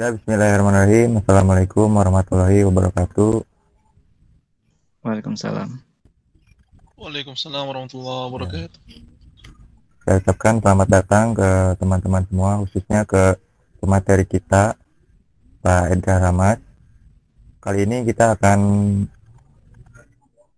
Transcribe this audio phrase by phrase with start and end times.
[0.00, 1.20] Ya, bismillahirrahmanirrahim.
[1.20, 3.44] Assalamualaikum warahmatullahi wabarakatuh.
[5.04, 5.76] Waalaikumsalam.
[6.96, 8.80] Waalaikumsalam warahmatullahi wabarakatuh.
[10.00, 13.36] Saya ucapkan selamat datang ke teman-teman semua, khususnya ke
[13.76, 14.72] pemateri kita,
[15.60, 16.64] Pak Edgar Rahmat.
[17.60, 18.58] Kali ini kita akan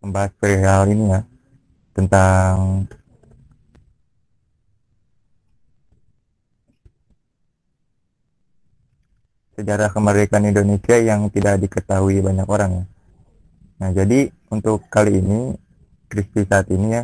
[0.06, 1.26] membahas perihal ini ya,
[1.98, 2.86] tentang
[9.62, 12.84] sejarah kemerdekaan Indonesia yang tidak diketahui banyak orang ya.
[13.78, 15.54] Nah, jadi untuk kali ini
[16.10, 17.02] Kristi saat ini ya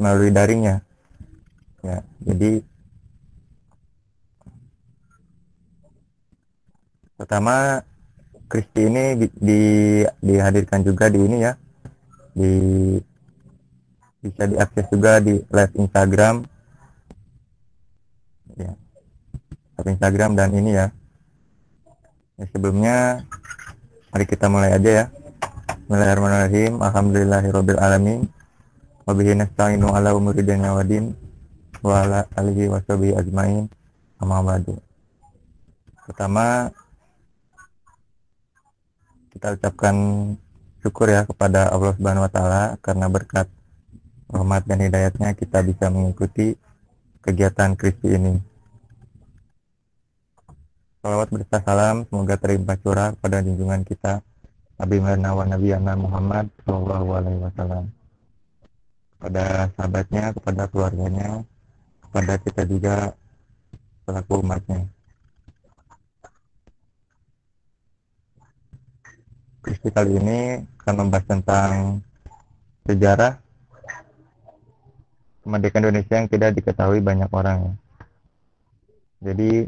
[0.00, 0.80] melalui daringnya.
[1.84, 2.64] Ya, jadi
[7.20, 7.84] pertama
[8.48, 9.62] Kristi ini di, di,
[10.24, 11.52] dihadirkan juga di ini ya
[12.32, 12.52] di
[14.18, 16.42] bisa diakses juga di live Instagram
[18.58, 18.72] ya
[19.78, 20.90] live Instagram dan ini ya,
[22.34, 23.22] ya sebelumnya
[24.10, 25.04] mari kita mulai aja ya.
[25.86, 26.82] Bismillahirrahmanirrahim.
[26.82, 28.26] Alhamdulillahirabbil alamin
[29.06, 31.14] wa bihi nasta'inu ala umuri dunya waddin
[31.78, 33.70] wa ala alihi washabihi ajmain.
[34.18, 34.82] Amma ba'du.
[36.10, 36.74] Pertama
[39.30, 39.94] kita ucapkan
[40.82, 43.46] syukur ya kepada Allah Subhanahu wa taala karena berkat
[44.26, 46.58] rahmat dan hidayatnya kita bisa mengikuti
[47.22, 48.47] kegiatan Kristi ini.
[50.98, 54.18] Salawat berserta salam semoga terimpah curah kepada junjungan kita
[54.82, 57.84] Nabi Muhammad Nabi Muhammad Shallallahu Alaihi Wasallam
[59.14, 61.46] kepada sahabatnya, kepada keluarganya,
[62.02, 62.96] kepada kita juga
[64.02, 64.90] selaku umatnya.
[69.62, 72.02] Kristi kali ini akan membahas tentang
[72.90, 73.38] sejarah
[75.46, 77.78] kemerdekaan Indonesia yang tidak diketahui banyak orang.
[79.22, 79.66] Jadi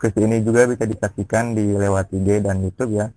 [0.00, 3.12] Kristi ini juga bisa disaksikan di lewat IG dan YouTube ya.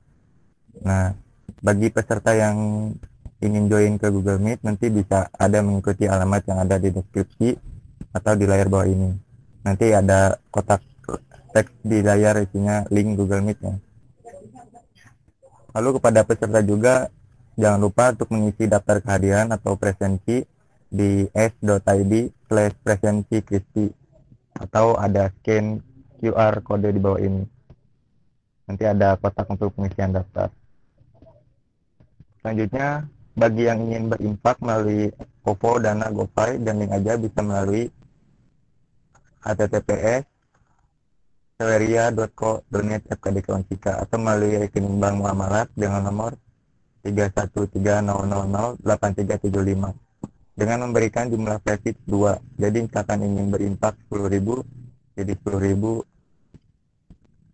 [0.83, 1.15] Nah,
[1.63, 2.91] bagi peserta yang
[3.39, 7.55] ingin join ke Google Meet nanti bisa ada mengikuti alamat yang ada di deskripsi
[8.11, 9.15] atau di layar bawah ini
[9.63, 10.83] nanti ada kotak
[11.55, 13.75] teks di layar isinya link Google Meet ya.
[15.73, 17.07] Lalu kepada peserta juga
[17.55, 20.43] jangan lupa untuk mengisi daftar kehadiran atau presensi
[20.93, 22.13] di s.id
[22.45, 23.89] slash presensi Kristi
[24.53, 25.81] atau ada scan
[26.23, 27.43] QR kode di bawah ini.
[28.63, 30.47] Nanti ada kotak untuk pengisian daftar.
[32.39, 33.03] Selanjutnya,
[33.35, 35.11] bagi yang ingin berinfak melalui
[35.43, 37.91] OVO, Dana, GoPay, dan link aja bisa melalui
[39.43, 40.23] https
[43.43, 46.35] Konsika atau melalui rekening bank muamalat dengan nomor
[47.03, 49.93] 3130008375
[50.53, 54.63] dengan memberikan jumlah kredit 2 jadi misalkan ingin berinfak 10.000
[55.19, 56.12] jadi 10.000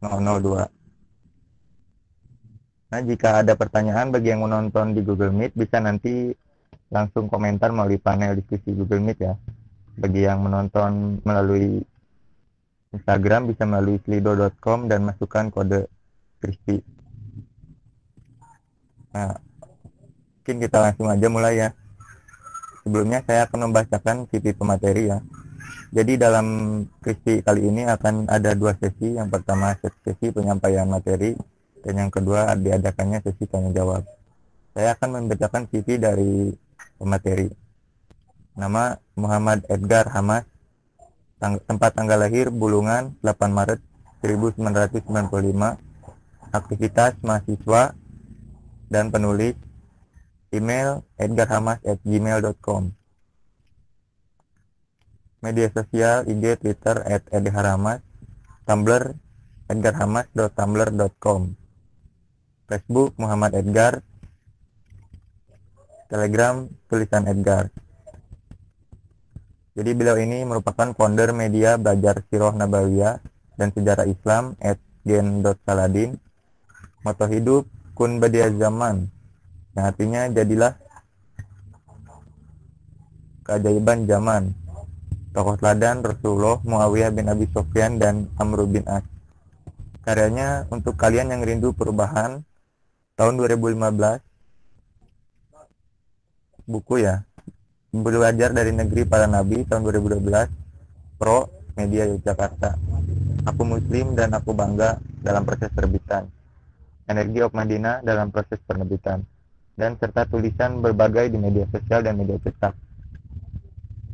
[0.03, 0.79] 002
[2.89, 6.33] Nah, jika ada pertanyaan bagi yang menonton di Google Meet, bisa nanti
[6.89, 9.37] langsung komentar melalui panel diskusi Google Meet ya
[9.99, 11.85] bagi yang menonton melalui
[12.89, 15.85] Instagram bisa melalui slido.com dan masukkan kode
[16.41, 16.81] crispy.
[19.13, 19.37] Nah,
[20.41, 21.69] mungkin kita langsung aja mulai ya.
[22.81, 25.21] Sebelumnya saya akan membacakan CV pemateri ya.
[25.89, 26.47] Jadi dalam
[27.01, 29.17] crispy kali ini akan ada dua sesi.
[29.17, 31.33] Yang pertama sesi penyampaian materi
[31.81, 34.03] dan yang kedua diadakannya sesi tanya jawab.
[34.75, 36.53] Saya akan membacakan CV dari
[36.99, 37.49] pemateri.
[38.59, 40.45] Nama Muhammad Edgar Hamas.
[41.39, 43.79] Tang tempat tanggal lahir Bulungan 8 Maret
[44.19, 45.79] 1995.
[46.51, 47.95] Aktivitas mahasiswa
[48.91, 49.55] dan penulis.
[50.51, 52.98] Email edgarhamas@gmail.com.
[55.39, 58.03] Media sosial IG Twitter at edharamas.
[58.67, 59.15] Tumblr
[59.71, 61.41] edgarhamas.tumblr.com.
[62.69, 64.03] Facebook Muhammad Edgar.
[66.09, 67.69] Telegram tulisan Edgar.
[69.77, 73.23] Jadi beliau ini merupakan founder media Belajar Sirah Nabawiyah
[73.55, 76.19] dan Sejarah Islam at gen.saladin.
[77.05, 77.63] Moto hidup
[77.95, 79.07] kun badia zaman
[79.79, 80.73] yang artinya jadilah
[83.47, 84.51] keajaiban zaman.
[85.29, 89.05] Tokoh teladan Rasulullah Muawiyah bin Abi Sofyan dan Amr bin As.
[90.01, 92.41] Karyanya untuk kalian yang rindu perubahan
[93.13, 93.77] tahun 2015
[96.69, 97.25] buku ya
[97.89, 100.21] belajar dari negeri para nabi tahun 2012
[101.17, 102.77] Pro Media Yogyakarta
[103.49, 106.29] aku muslim dan aku bangga dalam proses terbitan
[107.09, 109.25] Energi of Madinah dalam proses penerbitan
[109.73, 112.77] dan serta tulisan berbagai di media sosial dan media cetak.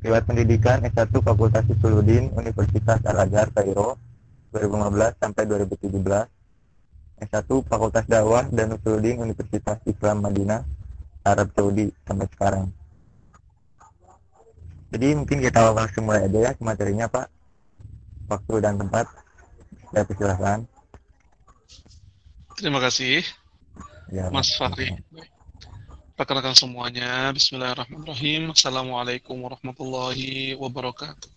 [0.06, 3.98] Riwayat pendidikan S1 Fakultas Suludin Universitas Al-Azhar Kairo
[4.54, 7.26] 2015 sampai 2017.
[7.26, 10.62] S1 Fakultas Dakwah dan Usuluddin Universitas Islam Madinah
[11.26, 12.70] Arab Saudi sampai sekarang.
[14.94, 17.28] Jadi mungkin kita langsung mulai aja ya ke materinya Pak.
[18.30, 19.10] Waktu dan tempat
[19.90, 20.70] saya persilahkan.
[22.62, 23.26] Terima kasih,
[24.14, 24.94] Ya, Mas Fahri.
[26.16, 27.28] Perkenalkan semuanya.
[27.36, 28.56] Bismillahirrahmanirrahim.
[28.56, 31.28] Assalamualaikum warahmatullahi wabarakatuh.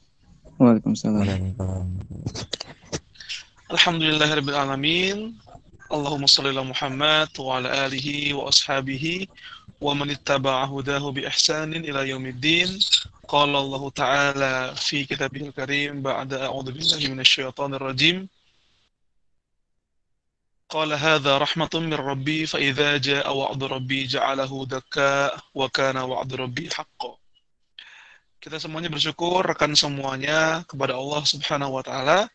[0.55, 1.19] Waalaikumsalam.
[1.19, 1.87] Waalaikumsalam.
[3.75, 5.35] Alhamdulillahirrahmanirrahim.
[5.91, 9.27] Allahumma salli ala Muhammad wa ala alihi wa ashabihi
[9.83, 12.79] wa man ittaba'a hudahu bi ihsanin ila yaumiddin.
[13.27, 18.31] Qala Allah Ta'ala fi kitabihil karim ba'da a'udzu billahi minasy syaithanir rajim.
[20.74, 27.14] قال هذا رحمة من ربي فإذا جاء وعد ربي جعله دكاء وكان وعد ربي حقا
[28.44, 32.28] Kita semuanya bersyukur rekan semuanya kepada Allah Subhanahu wa taala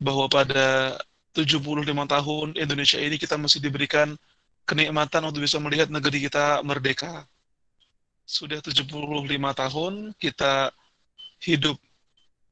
[0.00, 0.96] bahwa pada
[1.36, 1.60] 75
[2.08, 4.16] tahun Indonesia ini kita masih diberikan
[4.64, 7.28] kenikmatan untuk bisa melihat negeri kita merdeka.
[8.24, 8.88] Sudah 75
[9.36, 10.72] tahun kita
[11.44, 11.76] hidup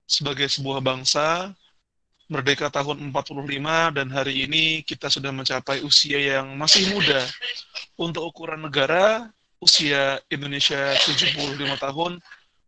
[0.05, 1.57] sebagai sebuah bangsa
[2.26, 7.22] merdeka tahun 45 dan hari ini kita sudah mencapai usia yang masih muda.
[7.96, 9.30] Untuk ukuran negara,
[9.62, 12.18] usia Indonesia 75 tahun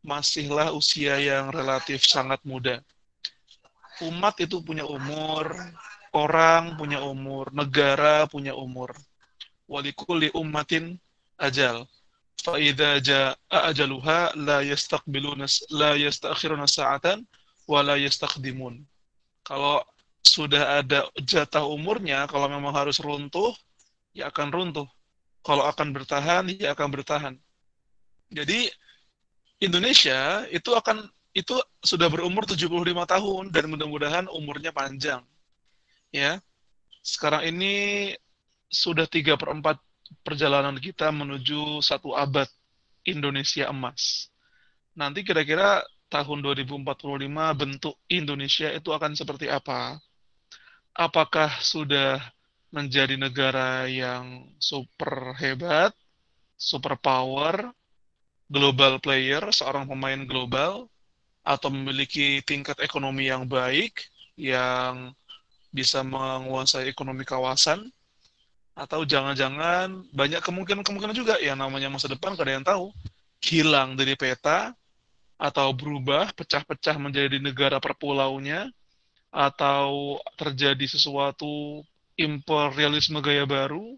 [0.06, 2.86] masihlah usia yang relatif sangat muda.
[4.06, 5.58] Umat itu punya umur,
[6.14, 8.94] orang punya umur, negara punya umur.
[9.66, 11.02] Walikulli ummatin
[11.42, 11.90] ajal.
[12.38, 17.26] Fa'idha ja'a ajaluha la yastaqbiluna la yastakhiruna sa'atan
[17.66, 17.98] wa la
[19.48, 19.80] kalau
[20.28, 23.56] sudah ada jatah umurnya, kalau memang harus runtuh,
[24.12, 24.88] ya akan runtuh.
[25.40, 27.34] Kalau akan bertahan, ya akan bertahan.
[28.28, 28.68] Jadi
[29.64, 32.68] Indonesia itu akan itu sudah berumur 75
[33.08, 35.24] tahun dan mudah-mudahan umurnya panjang.
[36.12, 36.44] Ya.
[37.00, 38.12] Sekarang ini
[38.68, 39.64] sudah 3 per 4
[40.28, 42.52] perjalanan kita menuju satu abad
[43.08, 44.28] Indonesia emas.
[44.92, 46.88] Nanti kira-kira tahun 2045
[47.56, 50.00] bentuk Indonesia itu akan seperti apa?
[50.96, 52.20] Apakah sudah
[52.72, 55.94] menjadi negara yang super hebat,
[56.58, 57.72] super power,
[58.50, 60.88] global player, seorang pemain global,
[61.48, 64.04] atau memiliki tingkat ekonomi yang baik,
[64.36, 65.16] yang
[65.72, 67.88] bisa menguasai ekonomi kawasan,
[68.78, 72.92] atau jangan-jangan banyak kemungkinan-kemungkinan juga yang namanya masa depan, kada yang tahu,
[73.40, 74.76] hilang dari peta,
[75.38, 78.70] atau berubah, pecah-pecah menjadi negara perpulaunya,
[79.30, 81.86] atau terjadi sesuatu
[82.18, 83.96] imperialisme gaya baru,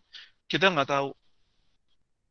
[0.52, 1.10] kita nggak tahu.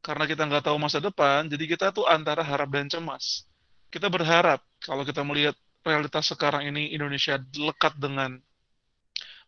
[0.04, 3.48] Karena kita nggak tahu masa depan, jadi kita tuh antara harap dan cemas.
[3.88, 8.36] Kita berharap, kalau kita melihat realitas sekarang ini Indonesia lekat dengan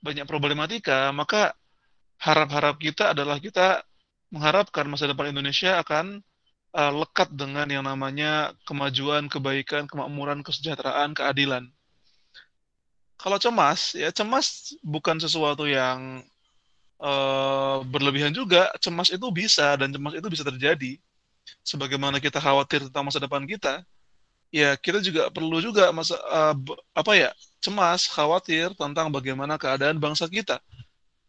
[0.00, 1.52] banyak problematika, maka
[2.16, 3.84] harap-harap kita adalah kita
[4.32, 6.24] mengharapkan masa depan Indonesia akan
[6.74, 11.66] uh, lekat dengan yang namanya kemajuan, kebaikan, kemakmuran, kesejahteraan, keadilan.
[13.20, 16.24] Kalau cemas, ya cemas bukan sesuatu yang
[17.02, 18.72] uh, berlebihan juga.
[18.80, 20.96] Cemas itu bisa dan cemas itu bisa terjadi.
[21.66, 23.82] Sebagaimana kita khawatir tentang masa depan kita,
[24.54, 26.56] ya kita juga perlu juga masa uh,
[26.96, 27.30] apa ya
[27.60, 30.62] cemas, khawatir tentang bagaimana keadaan bangsa kita.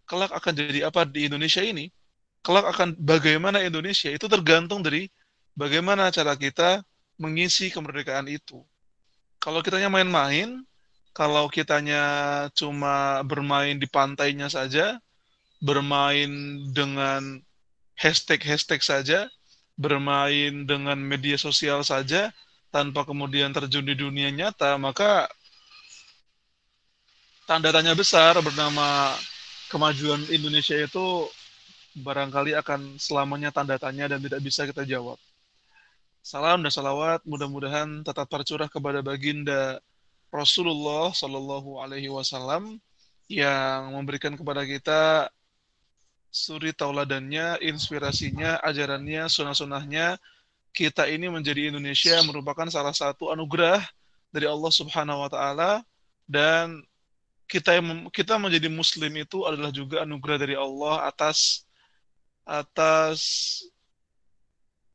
[0.07, 1.91] Kelak akan jadi apa di Indonesia ini?
[2.39, 5.11] Kelak akan bagaimana Indonesia itu tergantung dari
[5.55, 6.83] bagaimana cara kita
[7.21, 8.63] mengisi kemerdekaan itu.
[9.41, 10.61] Kalau kitanya main-main,
[11.11, 12.03] kalau kitanya
[12.53, 15.01] cuma bermain di pantainya saja,
[15.61, 16.29] bermain
[16.73, 17.41] dengan
[17.97, 19.19] hashtag-hashtag saja,
[19.77, 22.33] bermain dengan media sosial saja,
[22.71, 25.27] tanpa kemudian terjun di dunia nyata, maka
[27.45, 29.11] tanda tanya besar bernama
[29.67, 31.27] kemajuan Indonesia itu
[31.99, 35.19] barangkali akan selamanya tanda tanya dan tidak bisa kita jawab.
[36.21, 39.81] Salam dan salawat mudah-mudahan tetap tercurah kepada baginda
[40.29, 42.77] Rasulullah Shallallahu Alaihi Wasallam
[43.25, 45.33] yang memberikan kepada kita
[46.29, 50.21] suri tauladannya, inspirasinya, ajarannya, sunah-sunahnya.
[50.69, 53.81] Kita ini menjadi Indonesia merupakan salah satu anugerah
[54.29, 55.71] dari Allah Subhanahu Wa Taala
[56.29, 56.85] dan
[57.49, 57.81] kita
[58.13, 61.65] kita menjadi Muslim itu adalah juga anugerah dari Allah atas
[62.45, 63.19] atas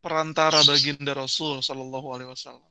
[0.06, 2.70] perantara baginda Rasul Shallallahu Alaihi Wasallam.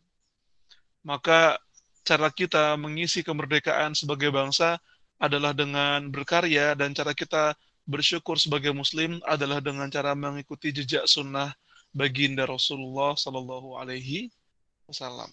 [1.04, 1.60] Maka
[2.08, 4.80] cara kita mengisi kemerdekaan sebagai bangsa
[5.20, 7.52] adalah dengan berkarya dan cara kita
[7.84, 11.52] bersyukur sebagai muslim adalah dengan cara mengikuti jejak sunnah
[11.92, 14.32] baginda Rasulullah Sallallahu Alaihi
[14.88, 15.28] Wasallam.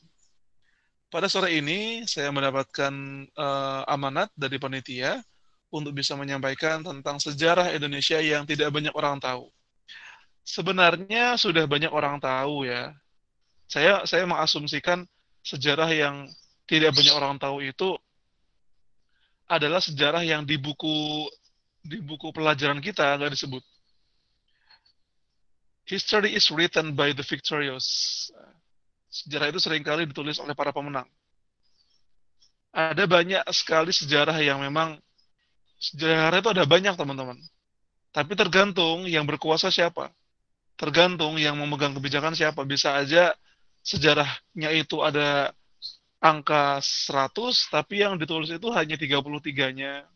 [1.07, 2.93] Pada sore ini saya mendapatkan
[3.39, 5.23] uh, amanat dari panitia
[5.71, 9.47] untuk bisa menyampaikan tentang sejarah Indonesia yang tidak banyak orang tahu.
[10.43, 12.91] Sebenarnya sudah banyak orang tahu ya.
[13.71, 15.07] Saya saya mengasumsikan
[15.43, 16.27] sejarah yang
[16.67, 17.95] tidak banyak orang tahu itu
[19.51, 21.27] adalah sejarah yang di buku
[21.83, 23.63] di buku pelajaran kita nggak disebut.
[25.83, 27.87] History is written by the victorious.
[29.13, 31.05] Sejarah itu sering kali ditulis oleh para pemenang.
[32.73, 34.97] Ada banyak sekali sejarah yang memang
[35.77, 37.37] sejarah itu ada banyak teman-teman.
[38.15, 40.09] Tapi tergantung yang berkuasa siapa.
[40.77, 42.65] Tergantung yang memegang kebijakan siapa.
[42.67, 43.33] Bisa aja
[43.83, 45.53] sejarahnya itu ada
[46.23, 47.35] angka 100,
[47.71, 50.07] tapi yang ditulis itu hanya 33-nya.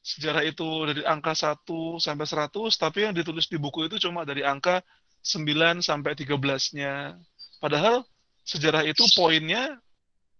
[0.00, 4.44] Sejarah itu dari angka 1 sampai 100, tapi yang ditulis di buku itu cuma dari
[4.44, 4.80] angka
[5.20, 7.16] 9 sampai 13-nya.
[7.60, 8.04] Padahal
[8.44, 9.76] sejarah itu poinnya,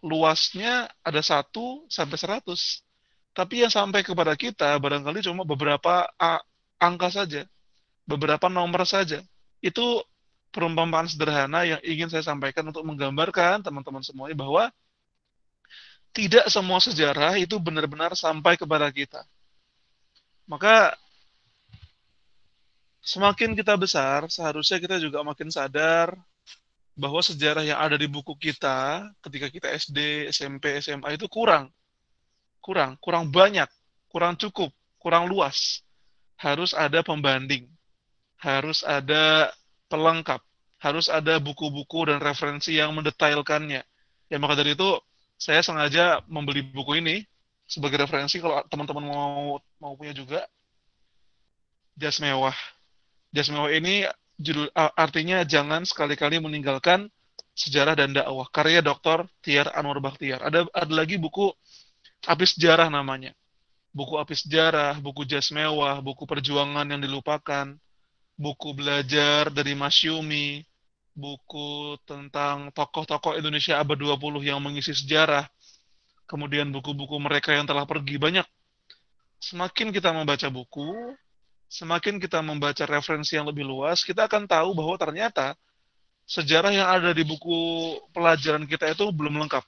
[0.00, 2.84] luasnya ada 1 sampai 100.
[3.36, 6.08] Tapi yang sampai kepada kita barangkali cuma beberapa
[6.80, 7.44] angka saja,
[8.10, 9.22] beberapa nomor saja.
[9.62, 10.02] Itu
[10.50, 14.64] perumpamaan sederhana yang ingin saya sampaikan untuk menggambarkan teman-teman semuanya bahwa
[16.10, 19.22] tidak semua sejarah itu benar-benar sampai kepada kita.
[20.50, 20.98] Maka
[22.98, 26.18] semakin kita besar, seharusnya kita juga makin sadar
[26.98, 31.70] bahwa sejarah yang ada di buku kita ketika kita SD, SMP, SMA itu kurang.
[32.58, 33.70] Kurang, kurang banyak,
[34.10, 35.86] kurang cukup, kurang luas.
[36.34, 37.70] Harus ada pembanding.
[38.40, 39.52] Harus ada
[39.92, 40.40] pelengkap.
[40.80, 43.84] Harus ada buku-buku dan referensi yang mendetailkannya.
[44.32, 44.96] Ya maka dari itu
[45.36, 47.20] saya sengaja membeli buku ini
[47.68, 50.40] sebagai referensi kalau teman-teman mau mau punya juga.
[52.00, 52.56] Jas mewah.
[53.30, 54.08] Jas mewah ini
[54.40, 57.12] judul artinya jangan sekali-kali meninggalkan
[57.52, 59.28] sejarah dan dakwah karya Dr.
[59.44, 60.40] Tiar Anwar Bakhtiar.
[60.40, 61.52] Ada ada lagi buku
[62.24, 63.36] api sejarah namanya.
[63.90, 67.74] Buku api sejarah, buku jas mewah, buku perjuangan yang dilupakan,
[68.40, 70.64] buku belajar dari Masyumi,
[71.12, 75.44] buku tentang tokoh-tokoh Indonesia abad 20 yang mengisi sejarah,
[76.24, 78.48] kemudian buku-buku mereka yang telah pergi banyak.
[79.44, 81.12] Semakin kita membaca buku,
[81.68, 85.52] semakin kita membaca referensi yang lebih luas, kita akan tahu bahwa ternyata
[86.24, 89.64] sejarah yang ada di buku pelajaran kita itu belum lengkap.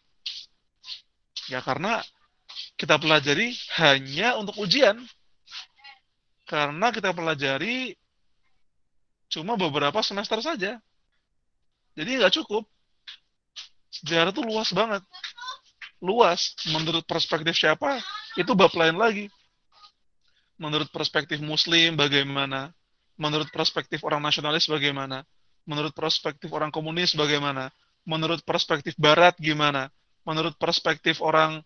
[1.53, 2.01] Ya karena
[2.81, 4.97] kita pelajari hanya untuk ujian.
[6.49, 7.97] Karena kita pelajari
[9.33, 10.77] cuma beberapa semester saja.
[11.97, 12.69] Jadi nggak cukup.
[13.89, 15.01] Sejarah itu luas banget.
[16.05, 16.53] Luas.
[16.69, 17.97] Menurut perspektif siapa,
[18.37, 19.33] itu bab lain lagi.
[20.61, 22.77] Menurut perspektif muslim, bagaimana?
[23.17, 25.25] Menurut perspektif orang nasionalis, bagaimana?
[25.65, 27.73] Menurut perspektif orang komunis, bagaimana?
[28.05, 29.89] Menurut perspektif barat, gimana?
[30.29, 31.65] Menurut perspektif orang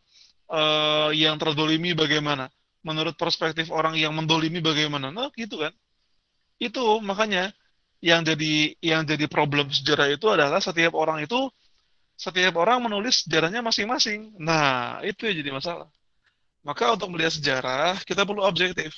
[0.48, 2.50] uh, yang terdolimi, bagaimana?
[2.86, 5.10] Menurut perspektif orang yang mendolimi, bagaimana?
[5.10, 5.72] Nah, gitu kan
[6.56, 7.52] itu makanya
[8.00, 11.48] yang jadi yang jadi problem sejarah itu adalah setiap orang itu
[12.16, 14.32] setiap orang menulis sejarahnya masing-masing.
[14.40, 15.88] Nah, itu yang jadi masalah.
[16.64, 18.96] Maka untuk melihat sejarah, kita perlu objektif.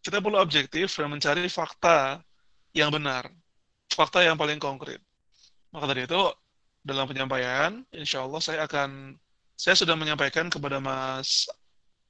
[0.00, 2.24] Kita perlu objektif dan mencari fakta
[2.72, 3.28] yang benar.
[3.92, 4.98] Fakta yang paling konkret.
[5.70, 6.22] Maka dari itu,
[6.80, 9.14] dalam penyampaian, insya Allah saya akan,
[9.54, 11.46] saya sudah menyampaikan kepada Mas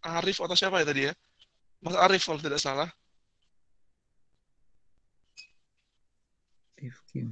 [0.06, 1.12] Arif atau siapa ya tadi ya?
[1.82, 2.88] Mas Arif kalau tidak salah,
[6.76, 7.26] Rifki.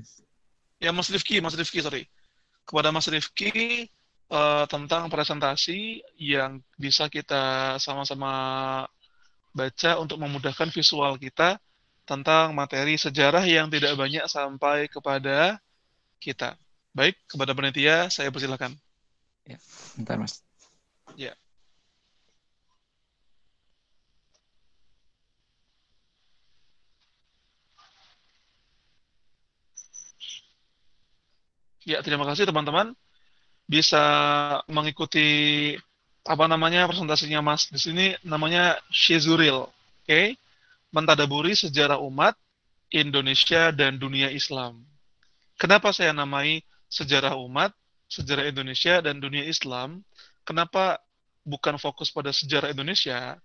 [0.81, 2.05] Ya Mas Rifki, Mas Rifki, sorry.
[2.65, 3.89] Kepada Mas Rifki
[4.33, 8.33] uh, tentang presentasi yang bisa kita sama-sama
[9.55, 11.63] baca untuk memudahkan visual kita
[12.05, 15.57] tentang materi sejarah yang tidak banyak sampai kepada
[16.21, 16.59] kita.
[16.93, 18.75] Baik, kepada panitia saya persilahkan.
[19.45, 19.59] Ya,
[19.97, 20.41] bentar Mas.
[21.17, 21.33] Ya.
[31.85, 32.97] Ya, terima kasih teman-teman.
[33.69, 34.01] Bisa
[34.73, 35.29] mengikuti
[36.25, 37.69] apa namanya presentasinya Mas.
[37.69, 39.69] Di sini namanya Shizuril.
[39.69, 40.09] Oke.
[40.09, 40.27] Okay?
[40.89, 42.39] Mentadaburi sejarah umat
[42.89, 44.81] Indonesia dan dunia Islam.
[45.61, 47.75] Kenapa saya namai sejarah umat,
[48.07, 50.01] sejarah Indonesia dan dunia Islam?
[50.47, 51.03] Kenapa
[51.45, 53.37] bukan fokus pada sejarah Indonesia?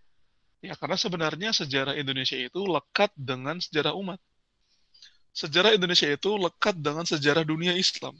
[0.59, 4.19] Ya, karena sebenarnya sejarah Indonesia itu lekat dengan sejarah umat
[5.33, 8.15] sejarah Indonesia itu lekat dengan sejarah dunia Islam.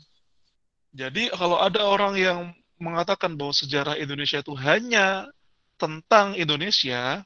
[0.93, 2.39] Jadi kalau ada orang yang
[2.81, 5.29] mengatakan bahwa sejarah Indonesia itu hanya
[5.77, 7.21] tentang Indonesia,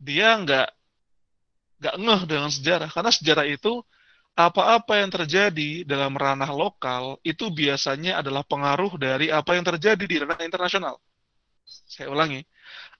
[0.00, 0.68] dia nggak
[1.80, 3.84] nggak ngeh dengan sejarah karena sejarah itu
[4.34, 10.16] apa-apa yang terjadi dalam ranah lokal itu biasanya adalah pengaruh dari apa yang terjadi di
[10.18, 10.98] ranah internasional.
[11.64, 12.42] Saya ulangi,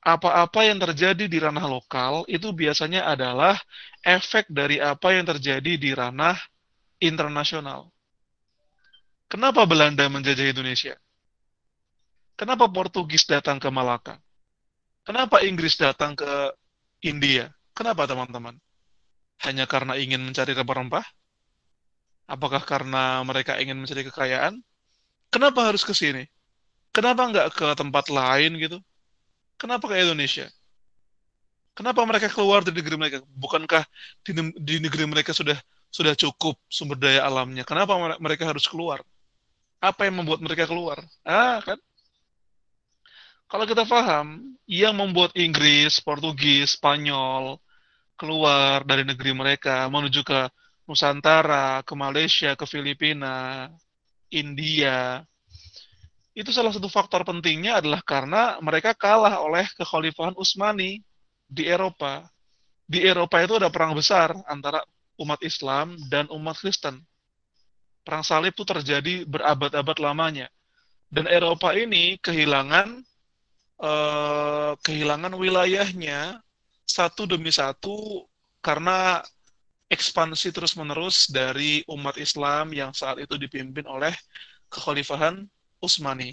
[0.05, 3.57] apa-apa yang terjadi di ranah lokal itu biasanya adalah
[4.05, 6.37] efek dari apa yang terjadi di ranah
[7.01, 7.89] internasional.
[9.33, 10.95] Kenapa Belanda menjajah Indonesia?
[12.37, 14.21] Kenapa Portugis datang ke Malaka?
[15.09, 16.53] Kenapa Inggris datang ke
[17.01, 17.49] India?
[17.73, 18.61] Kenapa teman-teman?
[19.41, 21.05] Hanya karena ingin mencari rempah-rempah?
[22.29, 24.61] Apakah karena mereka ingin mencari kekayaan?
[25.33, 26.29] Kenapa harus ke sini?
[26.93, 28.79] Kenapa nggak ke tempat lain gitu?
[29.59, 30.47] Kenapa ke Indonesia?
[31.75, 33.19] Kenapa mereka keluar dari negeri mereka?
[33.35, 33.83] Bukankah
[34.23, 34.33] di,
[34.63, 35.59] di negeri mereka sudah
[35.91, 37.67] sudah cukup sumber daya alamnya?
[37.67, 39.03] Kenapa mereka harus keluar?
[39.83, 41.03] Apa yang membuat mereka keluar?
[41.27, 41.79] Ah, kan?
[43.51, 47.61] Kalau kita paham, yang membuat Inggris, Portugis, Spanyol
[48.15, 50.49] keluar dari negeri mereka menuju ke
[50.89, 53.69] Nusantara, ke Malaysia, ke Filipina,
[54.33, 55.23] India.
[56.35, 60.99] Itu salah satu faktor pentingnya adalah karena mereka kalah oleh kekhalifahan Utsmani
[61.47, 62.27] di Eropa.
[62.85, 64.83] Di Eropa itu ada perang besar antara
[65.23, 66.99] umat Islam dan umat Kristen.
[68.03, 70.51] Perang salib itu terjadi berabad-abad lamanya.
[71.07, 72.99] Dan Eropa ini kehilangan
[73.79, 76.43] eh, kehilangan wilayahnya
[76.83, 78.27] satu demi satu
[78.59, 79.23] karena
[79.87, 84.11] ekspansi terus-menerus dari umat Islam yang saat itu dipimpin oleh
[84.67, 85.47] kekhalifahan
[85.85, 86.33] Utsmani.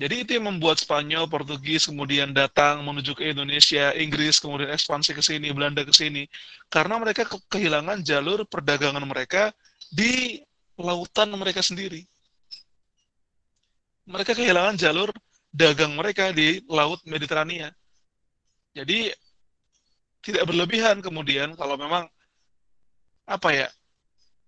[0.00, 5.22] Jadi itu yang membuat Spanyol, Portugis kemudian datang menuju ke Indonesia, Inggris kemudian ekspansi ke
[5.22, 6.26] sini, Belanda ke sini,
[6.66, 9.54] karena mereka ke kehilangan jalur perdagangan mereka
[9.92, 10.42] di
[10.80, 12.02] lautan mereka sendiri.
[14.08, 15.14] Mereka kehilangan jalur
[15.52, 17.70] dagang mereka di laut Mediterania.
[18.72, 19.12] Jadi
[20.24, 22.08] tidak berlebihan kemudian kalau memang
[23.28, 23.68] apa ya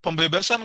[0.01, 0.65] pembebasan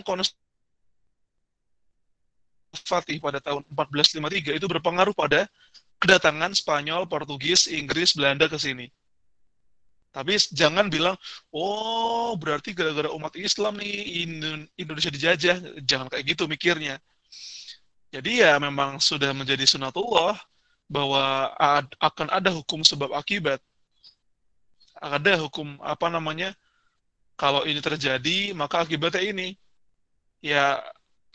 [2.70, 5.50] Fatih pada tahun 1453 itu berpengaruh pada
[5.98, 8.86] kedatangan Spanyol, Portugis, Inggris, Belanda ke sini.
[10.10, 11.14] Tapi jangan bilang,
[11.54, 14.26] oh berarti gara-gara umat Islam nih
[14.74, 15.82] Indonesia dijajah.
[15.86, 16.98] Jangan kayak gitu mikirnya.
[18.10, 20.34] Jadi ya memang sudah menjadi sunatullah
[20.90, 21.54] bahwa
[22.02, 23.62] akan ada hukum sebab akibat.
[24.98, 26.58] Ada hukum apa namanya
[27.38, 29.48] kalau ini terjadi, maka akibatnya ini.
[30.42, 30.82] Ya,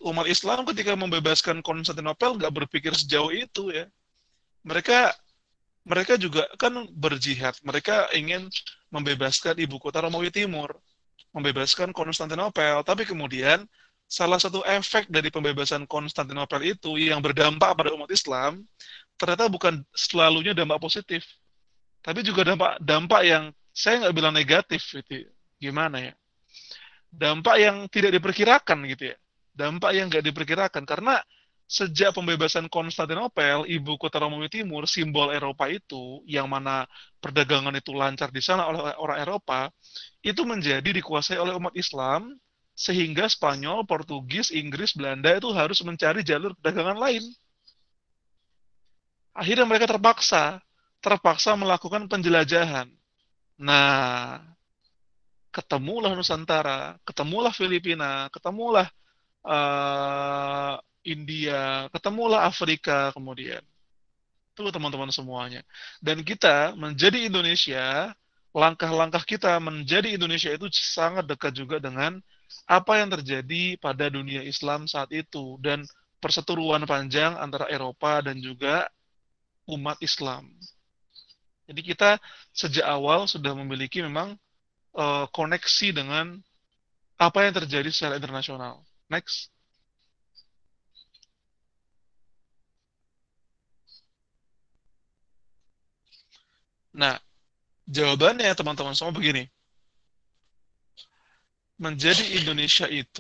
[0.04, 3.86] umat Islam ketika membebaskan Konstantinopel nggak berpikir sejauh itu ya.
[4.66, 5.14] Mereka
[5.86, 7.56] mereka juga kan berjihad.
[7.62, 8.50] Mereka ingin
[8.90, 10.74] membebaskan ibu kota Romawi Timur,
[11.32, 12.82] membebaskan Konstantinopel.
[12.82, 13.64] Tapi kemudian
[14.10, 18.66] salah satu efek dari pembebasan Konstantinopel itu yang berdampak pada umat Islam
[19.16, 21.24] ternyata bukan selalunya dampak positif,
[22.04, 23.44] tapi juga dampak dampak yang
[23.76, 25.28] saya nggak bilang negatif gitu
[25.60, 26.14] gimana ya
[27.12, 29.18] dampak yang tidak diperkirakan gitu ya
[29.56, 31.24] dampak yang nggak diperkirakan karena
[31.66, 36.86] sejak pembebasan Konstantinopel ibu kota Romawi Timur simbol Eropa itu yang mana
[37.18, 39.74] perdagangan itu lancar di sana oleh orang Eropa
[40.22, 42.38] itu menjadi dikuasai oleh umat Islam
[42.76, 47.24] sehingga Spanyol, Portugis, Inggris, Belanda itu harus mencari jalur perdagangan lain.
[49.32, 50.60] Akhirnya mereka terpaksa,
[51.00, 52.92] terpaksa melakukan penjelajahan.
[53.64, 54.44] Nah,
[55.56, 58.92] ketemulah Nusantara, ketemulah Filipina, ketemulah
[59.46, 63.62] uh, India, ketemulah Afrika kemudian.
[64.58, 65.62] Itu teman-teman semuanya.
[66.02, 68.12] Dan kita menjadi Indonesia,
[68.56, 72.18] langkah-langkah kita menjadi Indonesia itu sangat dekat juga dengan
[72.66, 75.86] apa yang terjadi pada dunia Islam saat itu dan
[76.24, 78.90] perseteruan panjang antara Eropa dan juga
[79.70, 80.50] umat Islam.
[81.66, 82.22] Jadi kita
[82.54, 84.38] sejak awal sudah memiliki memang
[84.94, 86.38] uh, koneksi dengan
[87.18, 88.85] apa yang terjadi secara internasional.
[89.10, 89.54] Next.
[96.96, 97.20] Nah,
[97.92, 99.46] jawabannya teman-teman semua begini.
[101.76, 103.20] Menjadi Indonesia itu,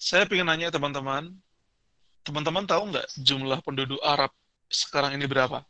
[0.00, 1.28] saya ingin nanya teman-teman,
[2.24, 4.32] teman-teman tahu nggak jumlah penduduk Arab
[4.72, 5.60] sekarang ini berapa?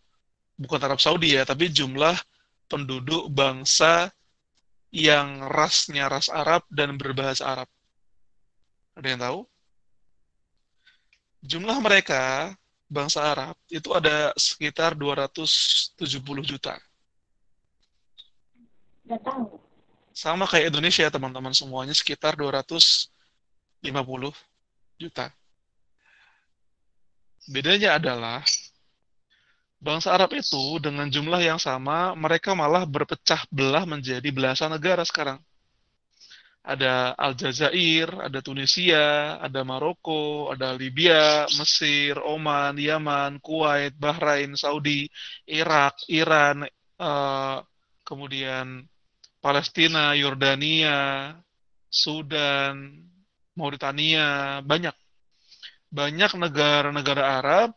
[0.55, 2.15] Bukan Arab Saudi ya, tapi jumlah
[2.71, 4.15] penduduk bangsa
[4.95, 7.69] yang rasnya ras Arab dan berbahasa Arab.
[8.95, 9.41] Ada yang tahu?
[11.45, 12.55] Jumlah mereka,
[12.89, 16.79] bangsa Arab, itu ada sekitar 270 juta.
[19.05, 19.61] Tahu.
[20.15, 23.11] Sama kayak Indonesia, teman-teman semuanya sekitar 250
[24.97, 25.29] juta.
[27.45, 28.41] Bedanya adalah
[29.85, 35.37] Bangsa Arab itu dengan jumlah yang sama, mereka malah berpecah belah menjadi belasan negara sekarang.
[36.65, 45.05] Ada Aljazair, ada Tunisia, ada Maroko, ada Libya, Mesir, Oman, Yaman, Kuwait, Bahrain, Saudi,
[45.45, 46.65] Irak, Iran,
[46.97, 47.61] uh,
[48.01, 48.89] kemudian
[49.45, 51.37] Palestina, Yordania,
[51.93, 53.05] Sudan,
[53.53, 54.97] Mauritania, banyak.
[55.93, 57.71] Banyak negara-negara Arab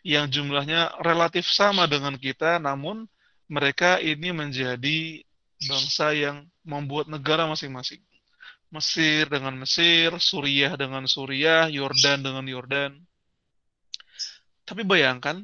[0.00, 3.04] yang jumlahnya relatif sama dengan kita, namun
[3.52, 5.20] mereka ini menjadi
[5.64, 8.00] bangsa yang membuat negara masing-masing.
[8.74, 12.98] Mesir dengan Mesir, Suriah dengan Suriah, Yordan dengan Yordan.
[14.66, 15.38] Tapi bayangkan,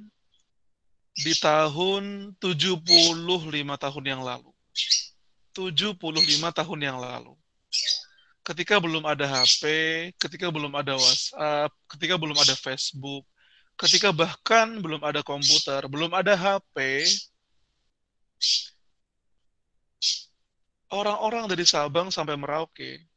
[1.15, 2.83] di tahun 75
[3.79, 4.51] tahun yang lalu,
[5.55, 5.95] 75
[6.51, 7.39] tahun yang lalu,
[8.43, 9.63] ketika belum ada HP,
[10.19, 13.23] ketika belum ada WhatsApp, ketika belum ada Facebook,
[13.79, 17.07] ketika bahkan belum ada komputer, belum ada HP,
[20.91, 23.10] orang-orang dari Sabang sampai Merauke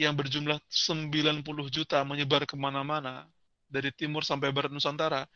[0.00, 3.28] yang berjumlah 90 juta menyebar ke mana-mana,
[3.68, 5.28] dari timur sampai barat Nusantara,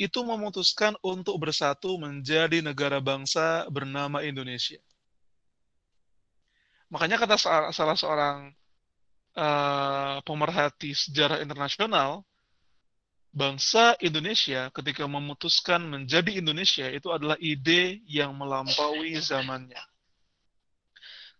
[0.00, 4.80] itu memutuskan untuk bersatu menjadi negara bangsa bernama Indonesia.
[6.88, 7.36] Makanya kata
[7.70, 8.50] salah seorang
[9.36, 12.24] uh, pemerhati sejarah internasional,
[13.30, 19.78] bangsa Indonesia ketika memutuskan menjadi Indonesia itu adalah ide yang melampaui zamannya.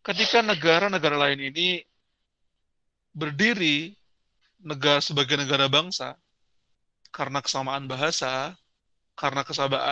[0.01, 1.83] Ketika negara-negara lain ini
[3.11, 3.95] berdiri
[4.61, 6.15] negara sebagai negara bangsa
[7.11, 8.55] karena kesamaan bahasa,
[9.19, 9.43] karena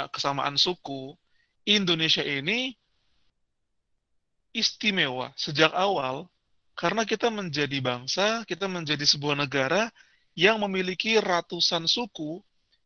[0.08, 1.18] kesamaan suku,
[1.66, 2.72] Indonesia ini
[4.54, 6.30] istimewa sejak awal
[6.78, 9.90] karena kita menjadi bangsa, kita menjadi sebuah negara
[10.38, 12.38] yang memiliki ratusan suku,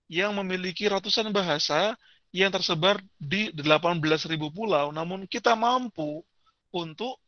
[0.08, 1.92] yang memiliki ratusan bahasa
[2.32, 4.00] yang tersebar di 18.000
[4.48, 6.24] pulau, namun kita mampu
[6.72, 7.20] untuk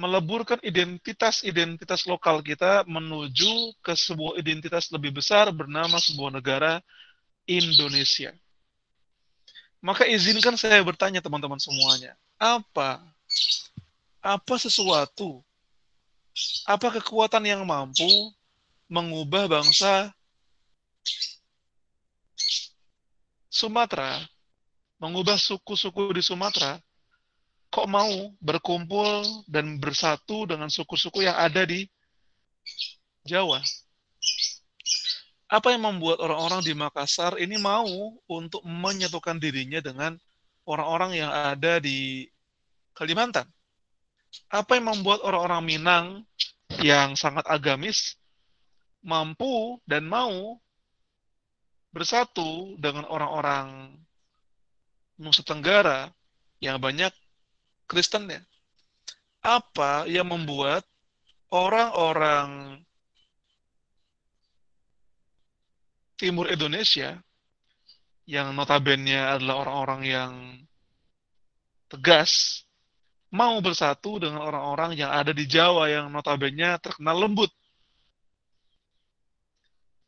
[0.00, 6.80] meleburkan identitas-identitas lokal kita menuju ke sebuah identitas lebih besar bernama sebuah negara
[7.44, 8.32] Indonesia.
[9.84, 13.04] Maka izinkan saya bertanya teman-teman semuanya, apa
[14.20, 15.44] apa sesuatu
[16.64, 18.08] apa kekuatan yang mampu
[18.88, 20.12] mengubah bangsa
[23.50, 24.16] Sumatera,
[25.02, 26.80] mengubah suku-suku di Sumatera
[27.70, 28.10] kok mau
[28.42, 31.86] berkumpul dan bersatu dengan suku-suku yang ada di
[33.22, 33.62] Jawa?
[35.50, 37.86] Apa yang membuat orang-orang di Makassar ini mau
[38.30, 40.14] untuk menyatukan dirinya dengan
[40.66, 42.26] orang-orang yang ada di
[42.94, 43.46] Kalimantan?
[44.50, 46.06] Apa yang membuat orang-orang Minang
[46.82, 48.14] yang sangat agamis
[49.02, 50.58] mampu dan mau
[51.90, 53.98] bersatu dengan orang-orang
[55.18, 56.14] Nusa Tenggara
[56.62, 57.10] yang banyak
[57.90, 58.38] Kristen ya.
[59.42, 60.86] Apa yang membuat
[61.50, 62.78] orang-orang
[66.14, 67.18] timur Indonesia
[68.30, 70.32] yang notabene adalah orang-orang yang
[71.90, 72.62] tegas
[73.34, 77.50] mau bersatu dengan orang-orang yang ada di Jawa yang notabene terkenal lembut.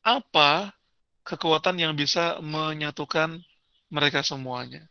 [0.06, 0.70] Apa
[1.26, 3.42] kekuatan yang bisa menyatukan
[3.90, 4.86] mereka semuanya?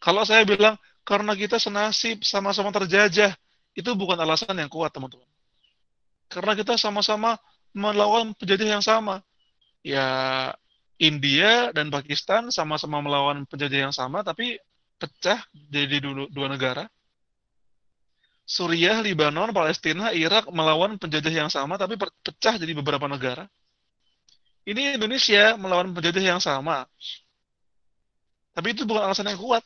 [0.00, 0.76] Kalau saya bilang
[1.08, 3.32] karena kita senasib, sama-sama terjajah.
[3.72, 5.24] Itu bukan alasan yang kuat, teman-teman.
[6.28, 7.40] Karena kita sama-sama
[7.72, 9.24] melawan penjajah yang sama.
[9.80, 10.04] Ya,
[11.00, 14.60] India dan Pakistan sama-sama melawan penjajah yang sama, tapi
[15.00, 15.40] pecah
[15.72, 16.84] jadi dua, negara.
[18.44, 23.48] Suriah, Lebanon, Palestina, Irak melawan penjajah yang sama, tapi pecah jadi beberapa negara.
[24.68, 26.84] Ini Indonesia melawan penjajah yang sama.
[28.52, 29.64] Tapi itu bukan alasan yang kuat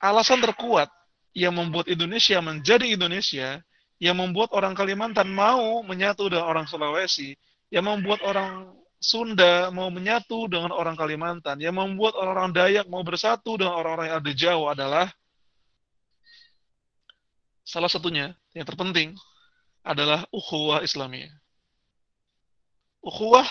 [0.00, 0.88] alasan terkuat
[1.36, 3.62] yang membuat Indonesia menjadi Indonesia,
[4.00, 7.36] yang membuat orang Kalimantan mau menyatu dengan orang Sulawesi,
[7.68, 13.56] yang membuat orang Sunda mau menyatu dengan orang Kalimantan, yang membuat orang-orang Dayak mau bersatu
[13.56, 15.06] dengan orang-orang yang ada di Jawa adalah
[17.64, 19.16] salah satunya yang terpenting
[19.80, 21.32] adalah ukhuwah Islamiyah.
[23.00, 23.48] Ukhuwah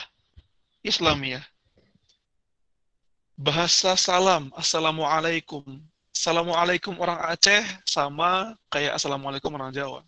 [0.85, 1.41] Islamiyah.
[3.39, 5.63] Bahasa salam, Assalamualaikum,
[6.19, 10.03] Assalamualaikum orang Aceh sama kayak Assalamualaikum orang Jawa.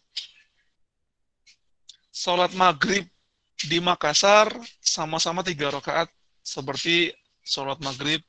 [2.11, 3.07] Sholat maghrib
[3.55, 4.51] di Makassar
[4.83, 6.11] sama-sama tiga rakaat
[6.43, 7.15] seperti
[7.47, 8.19] sholat maghrib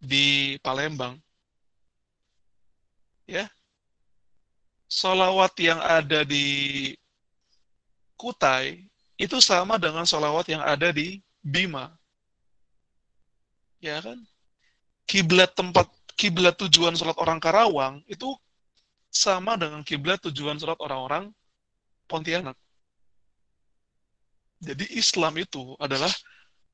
[0.00, 1.20] di Palembang.
[3.28, 3.44] Ya,
[4.88, 6.96] Sholawat yang ada di
[8.16, 8.88] Kutai
[9.20, 11.92] itu sama dengan sholawat yang ada di Bima.
[13.84, 14.16] Ya kan?
[15.04, 18.34] Kiblat tempat kiblat tujuan sholat orang Karawang itu
[19.08, 21.30] sama dengan kiblat tujuan sholat orang-orang
[22.10, 22.56] Pontianak.
[24.58, 26.10] Jadi Islam itu adalah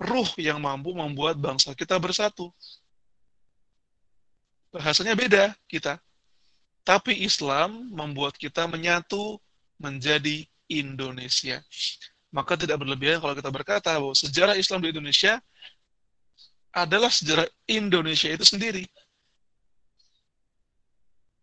[0.00, 2.48] ruh yang mampu membuat bangsa kita bersatu.
[4.72, 6.00] Bahasanya beda kita.
[6.86, 9.36] Tapi Islam membuat kita menyatu
[9.76, 11.60] menjadi Indonesia.
[12.32, 15.38] Maka tidak berlebihan kalau kita berkata bahwa sejarah Islam di Indonesia
[16.74, 18.86] adalah sejarah Indonesia itu sendiri.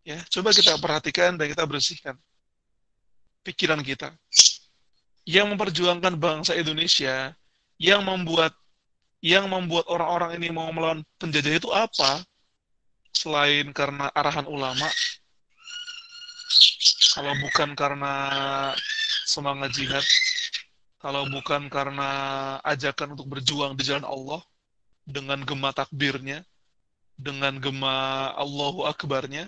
[0.02, 2.18] Ya, coba kita perhatikan dan kita bersihkan
[3.46, 4.10] pikiran kita.
[5.22, 7.30] Yang memperjuangkan bangsa Indonesia,
[7.78, 8.54] yang membuat
[9.22, 12.26] yang membuat orang-orang ini mau melawan penjajah itu apa?
[13.14, 14.90] Selain karena arahan ulama,
[17.14, 18.14] kalau bukan karena
[19.30, 20.02] semangat jihad,
[20.98, 22.10] kalau bukan karena
[22.66, 24.42] ajakan untuk berjuang di jalan Allah,
[25.06, 26.42] dengan gema takbirnya,
[27.14, 29.46] dengan gema Allahu Akbarnya,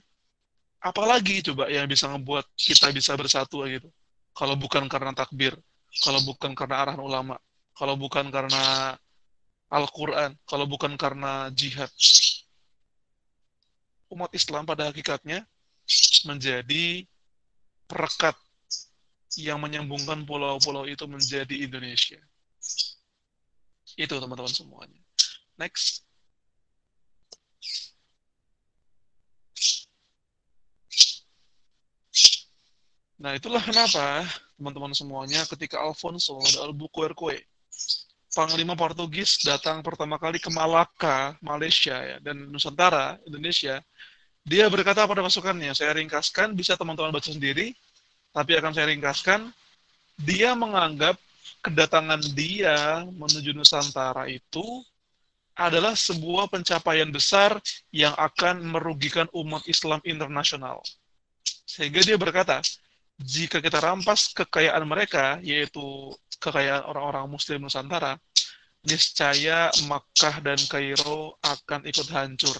[0.84, 3.88] apalagi coba yang bisa membuat kita bisa bersatu gitu.
[4.36, 5.56] Kalau bukan karena takbir
[6.04, 7.40] kalau bukan karena arahan ulama
[7.72, 8.92] kalau bukan karena
[9.72, 11.88] Al-Quran kalau bukan karena jihad.
[14.12, 15.42] Umat Islam pada hakikatnya
[16.28, 17.02] menjadi
[17.88, 18.36] perekat
[19.40, 22.20] yang menyambungkan pulau-pulau itu menjadi Indonesia.
[23.98, 25.00] Itu teman-teman semuanya.
[25.58, 26.06] Next
[33.24, 34.20] Nah, itulah kenapa
[34.60, 37.48] teman-teman semuanya ketika Alfonso de Albuquerque,
[38.36, 43.80] Panglima Portugis datang pertama kali ke Malaka, Malaysia ya, dan Nusantara, Indonesia,
[44.44, 47.72] dia berkata pada pasukannya, saya ringkaskan, bisa teman-teman baca sendiri,
[48.28, 49.48] tapi akan saya ringkaskan,
[50.20, 51.16] dia menganggap
[51.64, 54.84] kedatangan dia menuju Nusantara itu
[55.56, 57.56] adalah sebuah pencapaian besar
[57.88, 60.84] yang akan merugikan umat Islam internasional.
[61.64, 62.60] Sehingga dia berkata,
[63.20, 66.10] jika kita rampas kekayaan mereka, yaitu
[66.42, 68.18] kekayaan orang-orang Muslim Nusantara,
[68.84, 72.58] niscaya Makkah dan Kairo akan ikut hancur.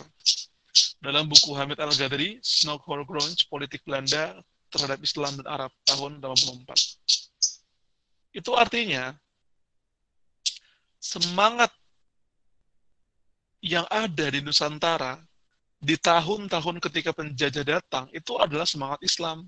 [1.02, 4.40] Dalam buku Hamid Al-Ghazali, Snow Grounds, Politik Belanda
[4.72, 8.34] terhadap Islam dan Arab tahun 84.
[8.34, 9.14] Itu artinya
[10.98, 11.70] semangat
[13.60, 15.20] yang ada di Nusantara
[15.78, 19.44] di tahun-tahun ketika penjajah datang itu adalah semangat Islam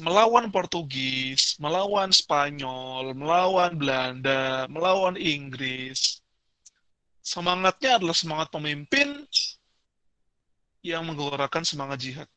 [0.00, 6.22] melawan Portugis, melawan Spanyol, melawan Belanda, melawan Inggris.
[7.24, 9.24] Semangatnya adalah semangat pemimpin
[10.84, 12.28] yang menggelorakan semangat jihad.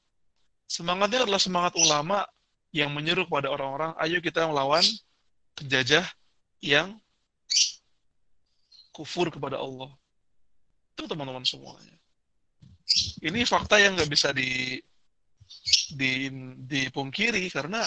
[0.67, 2.24] Semangatnya adalah semangat ulama
[2.72, 4.84] yang menyeru kepada orang-orang, ayo kita melawan
[5.56, 6.04] penjajah
[6.60, 6.96] yang
[8.91, 9.91] kufur kepada Allah.
[10.96, 11.96] Itu teman-teman semuanya.
[13.20, 14.80] Ini fakta yang nggak bisa di
[15.93, 16.30] di,
[16.67, 17.84] dipungkiri karena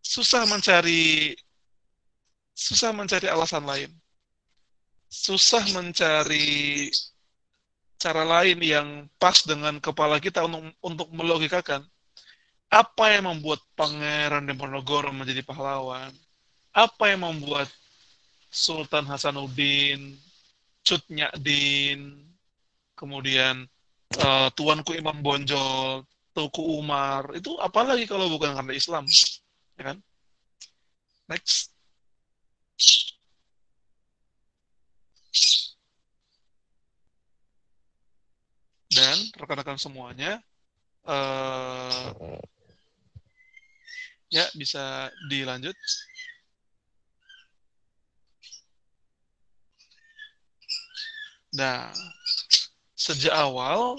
[0.00, 1.34] susah mencari
[2.56, 3.90] susah mencari alasan lain.
[5.10, 6.86] Susah mencari
[8.00, 11.82] cara lain yang pas dengan kepala kita untuk untuk melogikakan
[12.70, 16.14] apa yang membuat Pangeran Diponegoro menjadi pahlawan?
[16.70, 17.66] Apa yang membuat
[18.46, 20.14] Sultan Hasanuddin,
[20.86, 22.14] Cut Nyadin,
[22.94, 23.66] kemudian
[24.18, 26.02] uh, tuanku Imam Bonjol,
[26.34, 29.04] Tuku Umar, itu apalagi kalau bukan karena Islam,
[29.78, 29.96] ya kan?
[31.30, 31.70] Next.
[38.90, 40.42] Dan rekan-rekan semuanya,
[41.06, 42.10] uh,
[44.30, 45.78] ya bisa dilanjut.
[51.54, 51.90] Nah,
[53.00, 53.96] sejak awal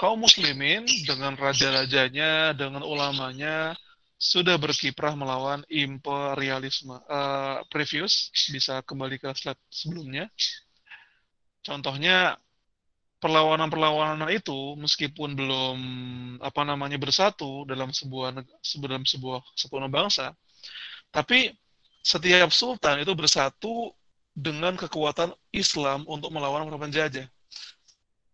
[0.00, 3.76] kaum muslimin dengan raja-rajanya, dengan ulamanya
[4.16, 6.96] sudah berkiprah melawan imperialisme.
[7.04, 10.32] Uh, previous bisa kembali ke slide sebelumnya.
[11.60, 12.40] Contohnya
[13.20, 15.78] perlawanan-perlawanan itu meskipun belum
[16.42, 18.40] apa namanya bersatu dalam sebuah
[18.82, 20.34] dalam sebuah satuan bangsa,
[21.14, 21.54] tapi
[22.02, 23.94] setiap sultan itu bersatu
[24.34, 27.30] dengan kekuatan Islam untuk melawan penjajah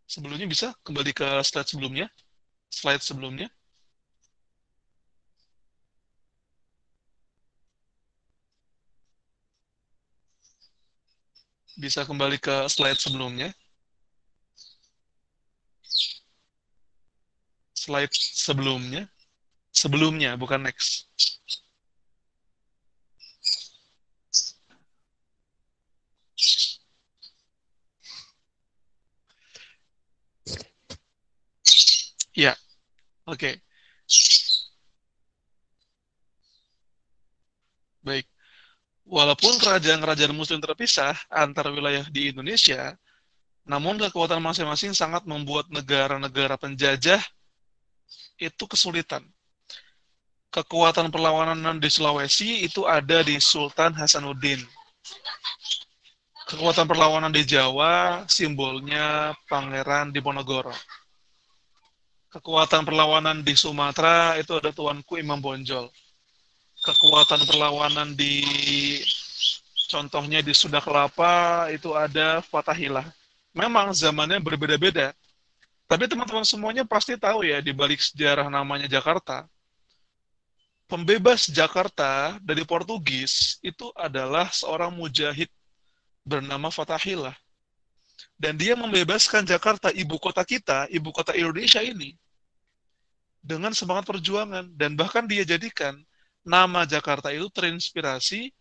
[0.09, 0.69] sebelumnya bisa?
[0.87, 2.07] Kembali ke slide sebelumnya?
[2.73, 3.49] Slide sebelumnya?
[11.79, 13.49] Bisa kembali ke slide sebelumnya?
[17.77, 19.03] Slide sebelumnya?
[19.71, 21.07] Sebelumnya bukan next
[32.39, 32.55] Ya,
[33.27, 33.59] oke.
[38.07, 38.31] Baik.
[39.03, 42.95] Walaupun kerajaan-kerajaan muslim terpisah antar wilayah di Indonesia,
[43.67, 47.19] namun kekuatan masing-masing sangat membuat negara-negara penjajah
[48.39, 49.27] itu kesulitan.
[50.55, 54.63] Kekuatan perlawanan di Sulawesi itu ada di Sultan Hasanuddin.
[56.49, 60.73] Kekuatan perlawanan di Jawa simbolnya Pangeran Diponegoro.
[62.39, 65.91] Kekuatan perlawanan di Sumatera itu ada Tuanku Imam Bonjol
[66.83, 68.41] kekuatan perlawanan di
[69.91, 73.07] contohnya di Sunda Kelapa itu ada Fatahillah.
[73.57, 75.11] Memang zamannya berbeda-beda.
[75.89, 79.49] Tapi teman-teman semuanya pasti tahu ya di balik sejarah namanya Jakarta.
[80.89, 85.49] Pembebas Jakarta dari Portugis itu adalah seorang mujahid
[86.25, 87.37] bernama Fatahillah.
[88.39, 92.15] Dan dia membebaskan Jakarta, ibu kota kita, ibu kota Indonesia ini,
[93.49, 94.69] dengan semangat perjuangan.
[94.77, 95.97] Dan bahkan dia jadikan
[96.45, 98.53] nama Jakarta itu terinspirasi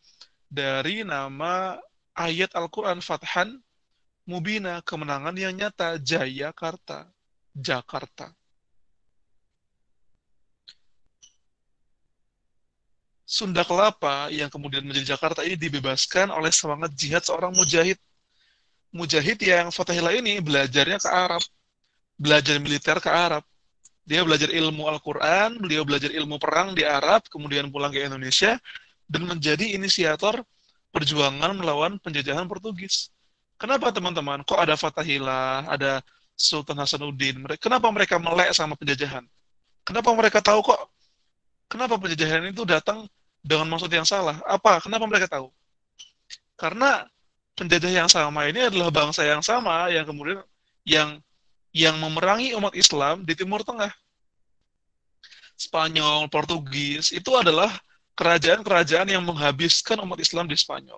[0.47, 1.75] dari nama
[2.15, 3.59] ayat Al-Quran Fathan
[4.27, 7.07] Mubina, kemenangan yang nyata, Jayakarta,
[7.55, 8.31] Jakarta.
[13.27, 17.99] Sunda Kelapa yang kemudian menjadi Jakarta ini dibebaskan oleh semangat jihad seorang mujahid.
[18.91, 21.43] Mujahid yang Fatahillah ini belajarnya ke Arab,
[22.15, 23.43] belajar militer ke Arab.
[24.07, 28.55] Dia belajar ilmu Al-Quran, beliau belajar ilmu perang di Arab, kemudian pulang ke Indonesia,
[29.03, 30.47] dan menjadi inisiator
[30.95, 33.11] perjuangan melawan penjajahan Portugis.
[33.59, 34.47] Kenapa teman-teman?
[34.47, 35.99] Kok ada Fatahillah, ada
[36.39, 37.43] Sultan Hasanuddin?
[37.59, 39.27] Kenapa mereka melek sama penjajahan?
[39.83, 40.87] Kenapa mereka tahu kok?
[41.67, 43.11] Kenapa penjajahan itu datang
[43.43, 44.39] dengan maksud yang salah?
[44.47, 44.79] Apa?
[44.79, 45.51] Kenapa mereka tahu?
[46.55, 47.03] Karena
[47.59, 50.39] penjajah yang sama ini adalah bangsa yang sama yang kemudian
[50.87, 51.19] yang
[51.77, 53.93] yang memerangi umat Islam di Timur Tengah.
[55.53, 57.69] Spanyol, Portugis, itu adalah
[58.17, 60.97] kerajaan-kerajaan yang menghabiskan umat Islam di Spanyol.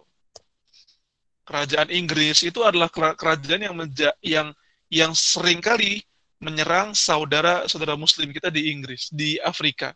[1.43, 4.55] Kerajaan Inggris itu adalah kerajaan yang menja yang
[4.87, 5.99] yang sering kali
[6.39, 9.91] menyerang saudara-saudara muslim kita di Inggris, di Afrika.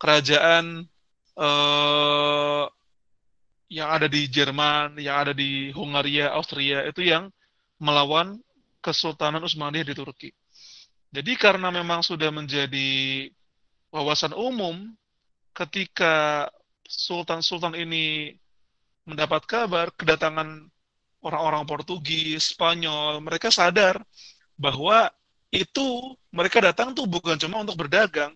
[0.00, 0.82] Kerajaan
[1.38, 2.64] eh,
[3.70, 7.30] yang ada di Jerman, yang ada di Hungaria, Austria, itu yang
[7.78, 8.40] melawan
[8.82, 10.30] Kesultanan Utsmaniyah di Turki.
[11.12, 13.28] Jadi karena memang sudah menjadi
[13.94, 14.90] wawasan umum
[15.54, 16.48] ketika
[16.88, 18.34] sultan-sultan ini
[19.06, 20.66] mendapat kabar kedatangan
[21.22, 24.02] orang-orang Portugis, Spanyol, mereka sadar
[24.58, 25.12] bahwa
[25.52, 28.34] itu mereka datang tuh bukan cuma untuk berdagang.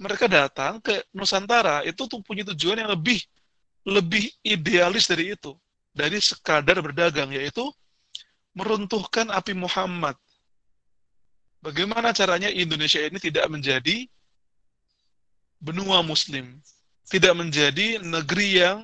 [0.00, 3.20] Mereka datang ke Nusantara itu tuh punya tujuan yang lebih
[3.82, 5.58] lebih idealis dari itu,
[5.90, 7.66] dari sekadar berdagang yaitu
[8.52, 10.16] meruntuhkan api Muhammad.
[11.62, 14.10] Bagaimana caranya Indonesia ini tidak menjadi
[15.62, 16.58] benua muslim,
[17.06, 18.78] tidak menjadi negeri yang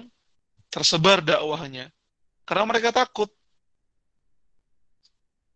[0.71, 1.91] tersebar dakwahnya.
[2.47, 3.29] Karena mereka takut.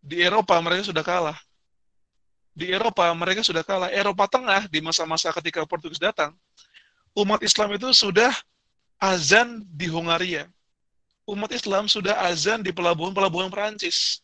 [0.03, 1.39] Di Eropa mereka sudah kalah.
[2.51, 3.87] Di Eropa mereka sudah kalah.
[3.87, 6.35] Eropa Tengah di masa-masa ketika Portugis datang,
[7.15, 8.35] umat Islam itu sudah
[8.99, 10.51] azan di Hungaria
[11.29, 14.19] umat Islam sudah azan di pelabuhan-pelabuhan Perancis.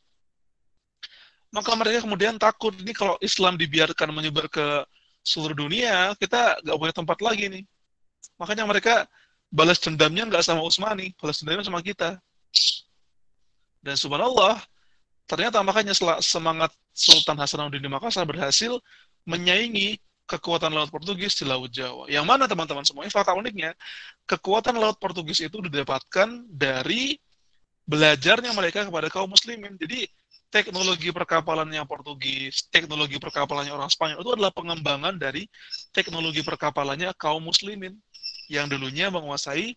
[1.49, 4.85] Maka mereka kemudian takut ini kalau Islam dibiarkan menyebar ke
[5.25, 7.63] seluruh dunia, kita nggak punya tempat lagi nih.
[8.37, 9.09] Makanya mereka
[9.49, 12.21] balas dendamnya nggak sama Utsmani, balas dendamnya sama kita.
[13.81, 14.61] Dan subhanallah,
[15.25, 18.77] ternyata makanya semangat Sultan Hasanuddin di Makassar berhasil
[19.23, 19.97] menyaingi
[20.29, 22.05] kekuatan laut Portugis di Laut Jawa.
[22.05, 23.73] Yang mana teman-teman semuanya fakta uniknya,
[24.29, 27.17] kekuatan laut Portugis itu didapatkan dari
[27.89, 29.73] belajarnya mereka kepada kaum muslimin.
[29.81, 30.05] Jadi
[30.53, 35.49] teknologi perkapalannya Portugis, teknologi perkapalannya orang Spanyol itu adalah pengembangan dari
[35.89, 37.97] teknologi perkapalannya kaum muslimin
[38.53, 39.73] yang dulunya menguasai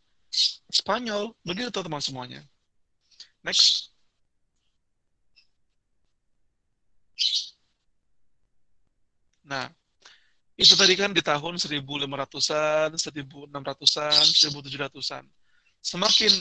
[0.68, 1.32] Spanyol.
[1.44, 2.44] Begitu teman semuanya.
[3.40, 3.92] Next.
[9.42, 9.68] Nah,
[10.62, 15.24] itu tadi kan di tahun 1500-an, 1600-an, 1700-an.
[15.82, 16.32] Semakin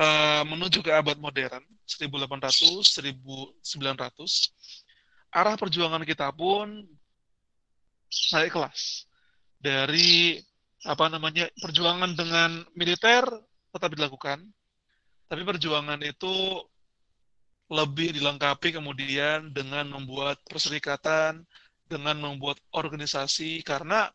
[0.00, 2.96] uh, menuju ke abad modern, 1800,
[3.60, 6.88] 1900, arah perjuangan kita pun
[8.32, 9.04] naik kelas.
[9.60, 10.40] Dari
[10.88, 13.28] apa namanya perjuangan dengan militer
[13.74, 14.40] tetap dilakukan,
[15.28, 16.64] tapi perjuangan itu
[17.68, 21.44] lebih dilengkapi kemudian dengan membuat perserikatan,
[21.88, 24.12] dengan membuat organisasi karena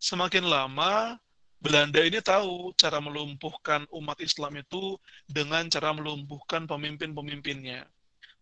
[0.00, 1.20] semakin lama
[1.60, 4.96] Belanda ini tahu cara melumpuhkan umat Islam itu
[5.28, 7.84] dengan cara melumpuhkan pemimpin-pemimpinnya.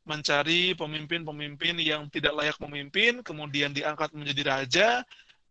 [0.08, 4.88] mencari pemimpin-pemimpin yang tidak layak memimpin, kemudian diangkat menjadi raja,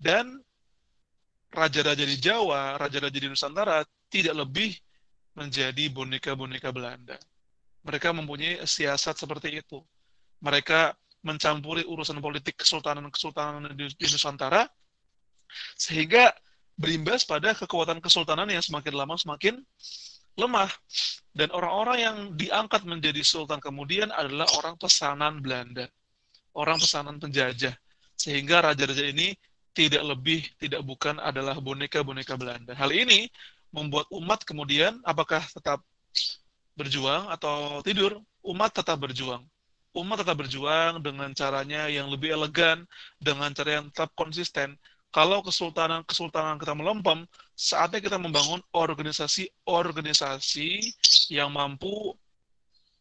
[0.01, 0.41] dan
[1.53, 4.73] raja-raja di Jawa, raja-raja di Nusantara tidak lebih
[5.37, 7.21] menjadi boneka-boneka Belanda.
[7.85, 9.85] Mereka mempunyai siasat seperti itu.
[10.41, 14.67] Mereka mencampuri urusan politik kesultanan-kesultanan di, di Nusantara,
[15.75, 16.31] sehingga
[16.77, 19.57] berimbas pada kekuatan kesultanan yang semakin lama semakin
[20.37, 20.69] lemah.
[21.37, 25.85] Dan orang-orang yang diangkat menjadi sultan kemudian adalah orang pesanan Belanda.
[26.57, 27.77] Orang pesanan penjajah.
[28.17, 29.37] Sehingga raja-raja ini
[29.77, 32.73] tidak lebih, tidak bukan adalah boneka-boneka Belanda.
[32.73, 33.29] Hal ini
[33.69, 35.85] membuat umat kemudian apakah tetap
[36.73, 38.17] berjuang atau tidur?
[38.41, 39.45] Umat tetap berjuang.
[39.97, 42.85] Umat tetap berjuang dengan caranya yang lebih elegan,
[43.17, 44.77] dengan cara yang tetap konsisten,
[45.09, 47.25] kalau kesultanan-kesultanan kita melempem,
[47.57, 50.69] saatnya kita membangun organisasi-organisasi
[51.33, 52.13] yang mampu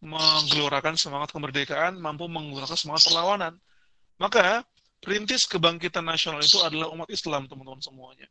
[0.00, 3.60] menggelorakan semangat kemerdekaan, mampu menggelorakan semangat perlawanan.
[4.16, 4.64] Maka,
[5.04, 8.24] perintis kebangkitan nasional itu adalah umat Islam, teman-teman semuanya.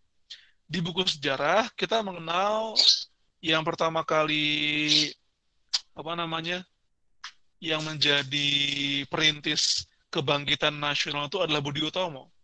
[0.66, 2.74] Di buku sejarah, kita mengenal
[3.38, 5.14] yang pertama kali,
[5.94, 6.66] apa namanya,
[7.64, 8.50] yang menjadi
[9.08, 12.36] perintis kebangkitan nasional itu adalah Budi Utomo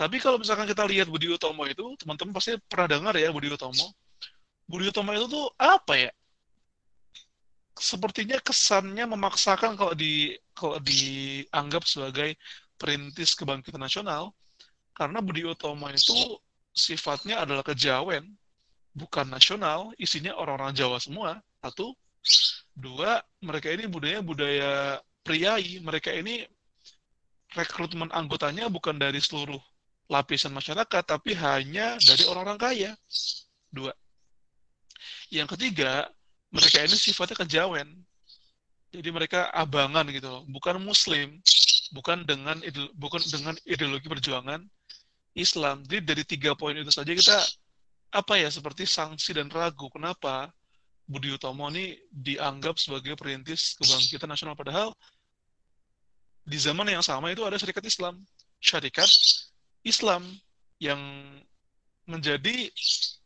[0.00, 3.92] tapi kalau misalkan kita lihat Budi Utomo itu, teman-teman pasti pernah dengar ya Budi Utomo.
[4.64, 6.10] Budi Utomo itu tuh apa ya?
[7.76, 12.32] Sepertinya kesannya memaksakan kalau di kalau dianggap sebagai
[12.80, 14.32] perintis kebangkitan nasional,
[14.96, 16.40] karena Budi Utomo itu
[16.72, 18.24] sifatnya adalah kejawen,
[18.96, 21.44] bukan nasional, isinya orang-orang Jawa semua.
[21.60, 21.92] Satu,
[22.80, 24.72] dua, mereka ini budaya budaya
[25.22, 26.42] priai, mereka ini
[27.52, 29.60] rekrutmen anggotanya bukan dari seluruh
[30.10, 32.92] lapisan masyarakat, tapi hanya dari orang-orang kaya.
[33.70, 33.94] Dua.
[35.30, 36.10] Yang ketiga,
[36.50, 37.88] mereka ini sifatnya kejawen.
[38.90, 41.38] Jadi mereka abangan gitu loh, bukan muslim,
[41.94, 42.58] bukan dengan
[42.98, 44.58] bukan dengan ideologi perjuangan
[45.38, 45.86] Islam.
[45.86, 47.38] Jadi dari tiga poin itu saja kita
[48.10, 49.86] apa ya seperti sanksi dan ragu.
[49.94, 50.50] Kenapa
[51.10, 54.94] Budi Utomo ini dianggap sebagai perintis kebangkitan nasional padahal
[56.46, 58.22] di zaman yang sama itu ada syarikat Islam.
[58.62, 59.10] Syarikat
[59.82, 60.22] Islam
[60.78, 61.02] yang
[62.06, 62.70] menjadi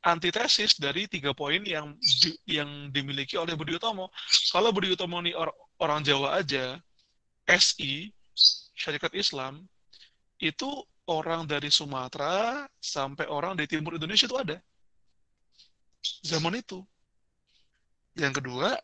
[0.05, 4.09] antitesis dari tiga poin yang di, yang dimiliki oleh Budi Utomo.
[4.49, 6.81] Kalau Budi Utomo ini or, orang Jawa aja,
[7.49, 8.13] SI,
[8.77, 9.65] Syarikat Islam,
[10.41, 10.69] itu
[11.09, 14.57] orang dari Sumatera sampai orang di timur Indonesia itu ada.
[16.25, 16.85] Zaman itu.
[18.15, 18.79] Yang kedua,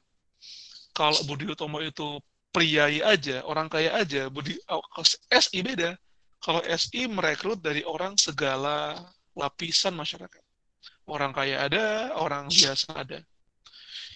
[0.95, 2.19] kalau Budi Utomo itu
[2.51, 4.83] priai aja, orang kaya aja, Budi oh,
[5.31, 5.95] SI beda
[6.41, 8.97] kalau SI merekrut dari orang segala
[9.37, 10.43] lapisan masyarakat.
[11.05, 13.21] Orang kaya ada, orang biasa ada.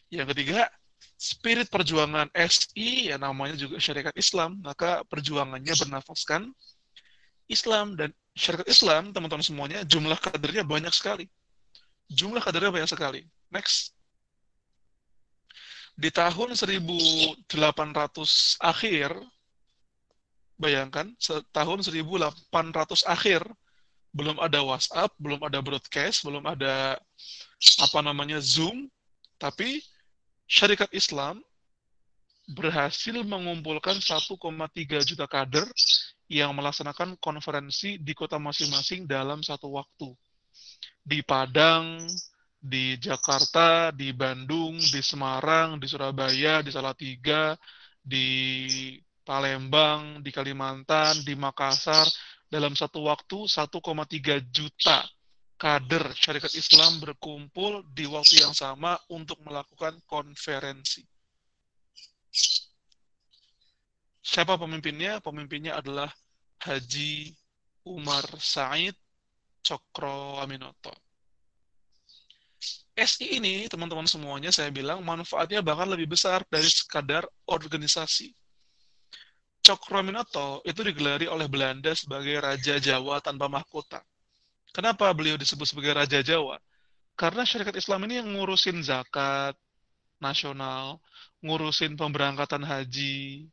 [0.09, 0.67] Yang ketiga,
[1.21, 6.51] spirit perjuangan SI, ya namanya juga syarikat Islam, maka perjuangannya bernafaskan
[7.49, 7.95] Islam.
[7.99, 11.29] Dan syarikat Islam, teman-teman semuanya, jumlah kadernya banyak sekali.
[12.09, 13.21] Jumlah kadernya banyak sekali.
[13.53, 13.94] Next.
[15.95, 17.47] Di tahun 1800
[18.59, 19.15] akhir,
[20.55, 21.11] Bayangkan,
[21.51, 22.47] tahun 1800
[23.11, 23.43] akhir,
[24.15, 26.95] belum ada WhatsApp, belum ada broadcast, belum ada
[27.83, 28.87] apa namanya Zoom,
[29.35, 29.83] tapi
[30.47, 31.43] syarikat Islam
[32.55, 34.39] berhasil mengumpulkan 1,3
[35.03, 35.67] juta kader
[36.31, 40.15] yang melaksanakan konferensi di kota masing-masing dalam satu waktu.
[41.03, 42.07] Di Padang,
[42.65, 47.53] di Jakarta, di Bandung, di Semarang, di Surabaya, di Salatiga,
[48.01, 52.09] di Palembang, di Kalimantan, di Makassar,
[52.49, 55.05] dalam satu waktu 1,3 juta
[55.61, 61.05] kader syarikat Islam berkumpul di waktu yang sama untuk melakukan konferensi.
[64.25, 65.21] Siapa pemimpinnya?
[65.21, 66.09] Pemimpinnya adalah
[66.65, 67.29] Haji
[67.85, 68.97] Umar Said
[69.61, 70.97] Cokro Aminoto.
[72.95, 78.31] SI ini, teman-teman semuanya, saya bilang manfaatnya bahkan lebih besar dari sekadar organisasi
[79.65, 84.05] Cokroaminoto itu digelari oleh Belanda sebagai Raja Jawa tanpa mahkota.
[84.77, 86.61] Kenapa beliau disebut sebagai Raja Jawa?
[87.17, 89.57] Karena syarikat Islam ini yang ngurusin zakat
[90.21, 91.01] nasional,
[91.41, 93.49] ngurusin pemberangkatan haji,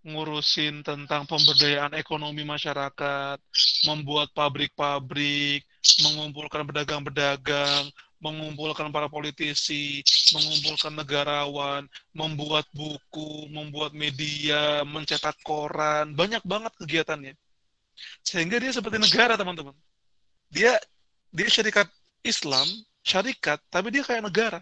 [0.00, 3.36] ngurusin tentang pemberdayaan ekonomi masyarakat,
[3.84, 5.60] membuat pabrik-pabrik,
[6.08, 10.04] mengumpulkan pedagang-pedagang, mengumpulkan para politisi,
[10.36, 17.34] mengumpulkan negarawan, membuat buku, membuat media, mencetak koran, banyak banget kegiatannya.
[18.24, 19.76] Sehingga dia seperti negara, teman-teman.
[20.52, 20.76] Dia
[21.32, 21.88] dia syarikat
[22.20, 22.66] Islam,
[23.00, 24.60] syarikat, tapi dia kayak negara.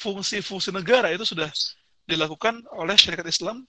[0.00, 1.52] fungsi-fungsi negara itu sudah
[2.08, 3.68] dilakukan oleh syarikat Islam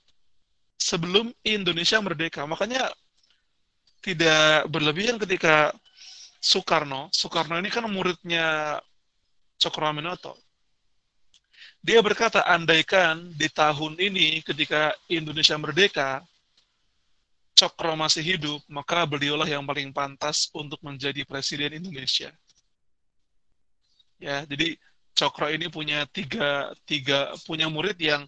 [0.79, 2.47] sebelum Indonesia merdeka.
[2.47, 2.87] Makanya
[3.99, 5.75] tidak berlebihan ketika
[6.41, 8.81] Soekarno, Soekarno ini kan muridnya
[9.61, 10.33] Cokroaminoto.
[11.81, 16.21] Dia berkata, andaikan di tahun ini ketika Indonesia merdeka,
[17.57, 22.33] Cokro masih hidup, maka beliaulah yang paling pantas untuk menjadi presiden Indonesia.
[24.17, 24.77] Ya, jadi
[25.13, 28.25] Cokro ini punya tiga, tiga punya murid yang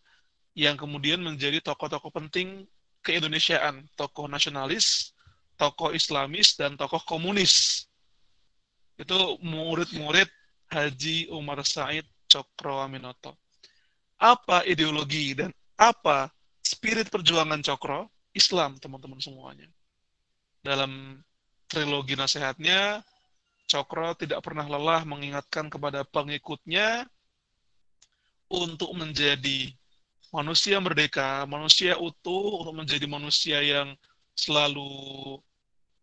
[0.54, 2.70] yang kemudian menjadi tokoh-tokoh penting
[3.02, 5.18] keindonesiaan, tokoh nasionalis,
[5.58, 7.86] tokoh Islamis, dan tokoh komunis.
[8.98, 10.30] Itu murid-murid
[10.70, 13.44] Haji Umar Said Cokro Aminoto
[14.24, 16.32] apa ideologi dan apa
[16.64, 18.08] spirit perjuangan Cokro?
[18.34, 19.70] Islam, teman-teman semuanya.
[20.66, 21.22] Dalam
[21.70, 23.06] trilogi nasihatnya,
[23.70, 27.06] Cokro tidak pernah lelah mengingatkan kepada pengikutnya
[28.50, 29.70] untuk menjadi
[30.34, 33.94] manusia merdeka, manusia utuh, untuk menjadi manusia yang
[34.34, 35.38] selalu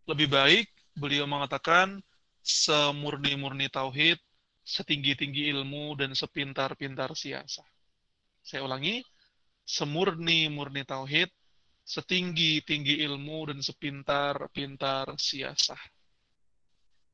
[0.06, 0.70] lebih baik.
[0.94, 1.98] Beliau mengatakan,
[2.42, 4.18] semurni-murni tauhid,
[4.64, 7.68] setinggi-tinggi ilmu, dan sepintar-pintar siasat.
[8.40, 9.04] Saya ulangi,
[9.64, 11.30] semurni-murni tauhid,
[11.84, 15.80] setinggi-tinggi ilmu dan sepintar-pintar siasah.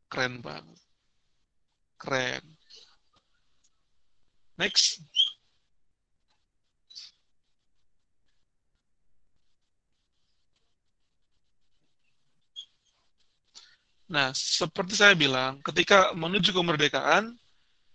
[0.07, 0.81] Keren banget.
[1.97, 2.45] Keren.
[4.57, 5.03] Next.
[14.07, 17.35] Nah, seperti saya bilang, ketika menuju kemerdekaan,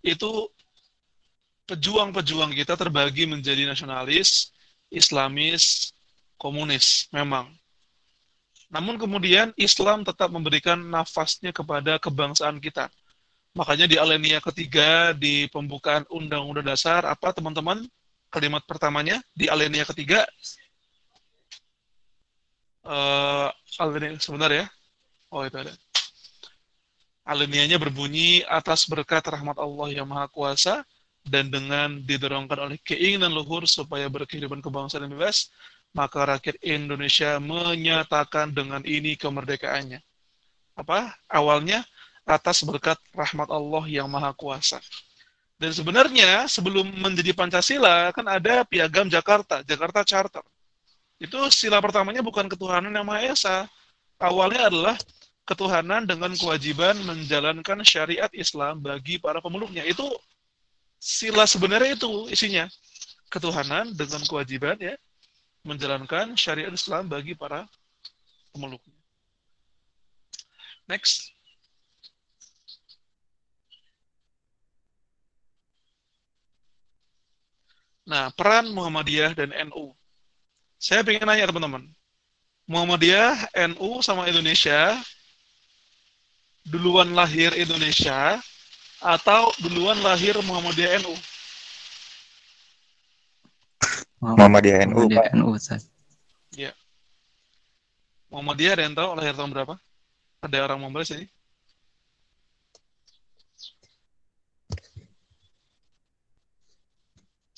[0.04, 0.48] itu
[1.64, 4.52] pejuang-pejuang kita terbagi menjadi nasionalis,
[4.92, 5.96] Islamis,
[6.36, 7.48] komunis, memang.
[8.68, 12.92] Namun kemudian Islam tetap memberikan nafasnya kepada kebangsaan kita.
[13.52, 17.84] Makanya di alinea ketiga di pembukaan Undang-Undang Dasar, apa teman-teman
[18.32, 20.24] kalimat pertamanya di alinea ketiga?
[22.84, 23.48] Uh,
[23.80, 24.68] alinea sebentar ya.
[25.32, 25.72] Oh itu ada.
[27.22, 30.82] Alinianya berbunyi atas berkat rahmat Allah yang Maha Kuasa,
[31.22, 35.54] dan dengan didorongkan oleh keinginan luhur supaya berkehidupan kebangsaan yang bebas,
[35.94, 40.02] maka rakyat Indonesia menyatakan dengan ini kemerdekaannya.
[40.74, 41.14] Apa?
[41.30, 41.86] Awalnya
[42.26, 44.82] atas berkat rahmat Allah yang maha kuasa.
[45.62, 50.42] Dan sebenarnya sebelum menjadi Pancasila kan ada piagam Jakarta, Jakarta Charter.
[51.22, 53.70] Itu sila pertamanya bukan ketuhanan yang Maha Esa.
[54.18, 54.98] Awalnya adalah
[55.42, 59.82] ketuhanan dengan kewajiban menjalankan syariat Islam bagi para pemeluknya.
[59.82, 60.06] Itu
[61.02, 62.70] sila sebenarnya itu isinya
[63.26, 64.94] ketuhanan dengan kewajiban ya
[65.66, 67.66] menjalankan syariat Islam bagi para
[68.54, 68.94] pemeluknya.
[70.86, 71.30] Next.
[78.02, 79.94] Nah, peran Muhammadiyah dan NU.
[80.82, 81.86] Saya ingin nanya teman-teman.
[82.66, 84.98] Muhammadiyah, NU sama Indonesia
[86.66, 88.38] duluan lahir Indonesia
[89.02, 91.14] atau duluan lahir Muhammadiyah NU?
[94.22, 95.34] Muhammadiyah NU, Muhammadiyah Pak.
[95.34, 95.82] NU, Ustaz.
[96.54, 96.70] Ya.
[98.30, 99.74] Muhammadiyah ada yang tahu lahir tahun berapa?
[100.42, 101.26] Ada orang Muhammadiyah sini?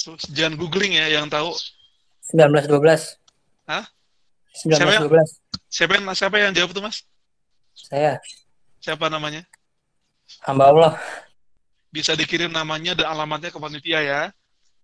[0.01, 1.53] So, jangan googling ya yang tahu.
[2.33, 3.17] 1912.
[3.65, 3.85] Hah?
[4.53, 5.41] Siapa yang- 1912.
[5.69, 7.05] Siapa yang siapa yang jawab tuh, Mas?
[7.75, 8.21] Saya
[8.85, 9.41] Siapa namanya?
[10.45, 10.93] hamba Allah.
[11.89, 14.21] Bisa dikirim namanya dan alamatnya ke panitia ya.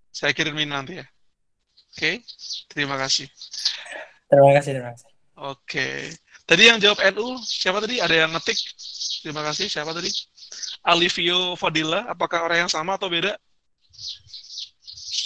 [0.08, 1.06] Saya kirimin nanti ya.
[1.92, 2.24] Oke.
[2.72, 3.28] Terima kasih.
[4.30, 5.08] Terima kasih, terima kasih.
[5.36, 5.88] Oke.
[6.48, 8.00] Tadi yang jawab NU, siapa tadi?
[8.00, 8.58] Ada yang ngetik?
[9.20, 9.66] Terima kasih.
[9.68, 10.08] Siapa tadi?
[10.86, 13.36] Alivio Fadila, apakah orang yang sama atau beda?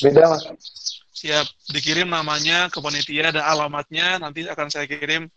[0.03, 0.43] Beda, Mas.
[1.15, 1.47] Siap.
[1.71, 5.31] Dikirim namanya ke panitia dan alamatnya nanti akan saya kirim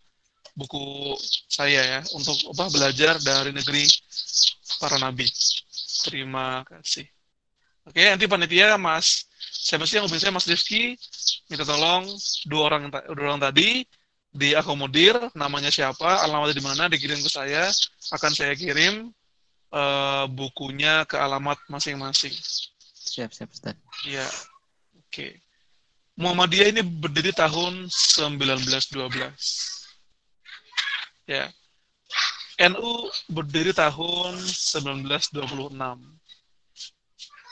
[0.58, 1.14] buku
[1.46, 3.86] saya ya untuk apa belajar dari negeri
[4.82, 5.30] para nabi.
[6.02, 7.06] Terima kasih.
[7.88, 9.28] Oke, nanti panitia Mas
[9.68, 10.96] siapa sih yang saya Mas Rifki
[11.52, 12.08] minta tolong
[12.48, 13.84] dua orang dua orang tadi
[14.32, 17.68] diakomodir namanya siapa alamatnya di mana dikirim ke saya
[18.16, 19.12] akan saya kirim
[19.76, 22.32] eh, bukunya ke alamat masing-masing
[23.08, 23.76] Siap, siap, Ustaz.
[24.08, 24.28] ya
[25.00, 25.42] oke
[26.18, 29.77] Muhammadiyah ini berdiri tahun 1912
[31.28, 31.52] ya
[32.72, 35.78] NU berdiri tahun 1926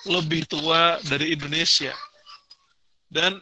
[0.06, 1.94] lebih tua dari Indonesia
[3.12, 3.38] dan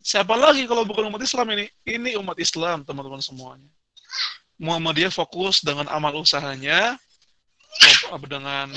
[0.00, 1.66] siapa lagi kalau bukan umat Islam ini?
[1.86, 3.68] Ini umat Islam, teman-teman semuanya.
[4.60, 7.00] Muhammadiyah fokus dengan amal usahanya,
[8.28, 8.68] dengan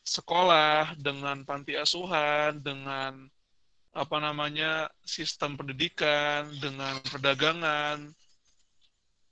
[0.00, 3.28] sekolah, dengan panti asuhan, dengan
[3.92, 8.08] apa namanya sistem pendidikan, dengan perdagangan.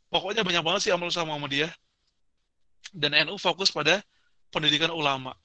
[0.08, 1.72] Pokoknya banyak banget sih amal usaha Muhammadiyah.
[2.92, 4.00] Dan NU fokus pada
[4.48, 5.36] pendidikan ulama.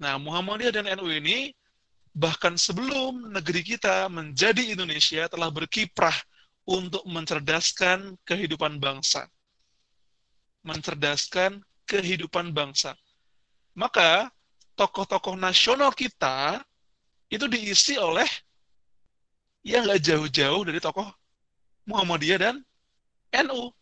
[0.00, 1.52] Nah, Muhammadiyah dan NU ini
[2.12, 6.16] bahkan sebelum negeri kita menjadi Indonesia telah berkiprah
[6.64, 9.28] untuk mencerdaskan kehidupan bangsa.
[10.64, 12.96] Mencerdaskan kehidupan bangsa.
[13.76, 14.32] Maka
[14.76, 16.64] tokoh-tokoh nasional kita
[17.32, 18.28] itu diisi oleh
[19.64, 21.08] yang nggak jauh-jauh dari tokoh
[21.88, 22.56] Muhammadiyah dan
[23.48, 23.72] NU.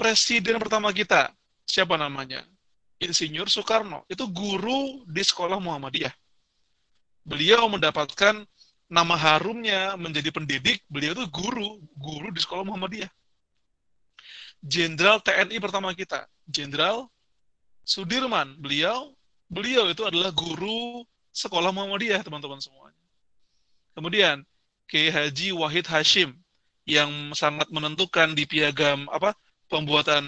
[0.00, 1.28] Presiden pertama kita,
[1.68, 2.40] siapa namanya?
[3.04, 4.08] Insinyur Soekarno.
[4.08, 6.08] Itu guru di sekolah Muhammadiyah.
[7.20, 8.40] Beliau mendapatkan
[8.88, 13.12] nama harumnya menjadi pendidik, beliau itu guru, guru di sekolah Muhammadiyah.
[14.64, 17.04] Jenderal TNI pertama kita, Jenderal
[17.84, 19.12] Sudirman, beliau
[19.52, 21.04] beliau itu adalah guru
[21.36, 23.04] sekolah Muhammadiyah, teman-teman semuanya.
[23.92, 24.48] Kemudian
[24.88, 26.40] Kiai Haji Wahid Hashim
[26.88, 29.36] yang sangat menentukan di piagam apa
[29.70, 30.26] pembuatan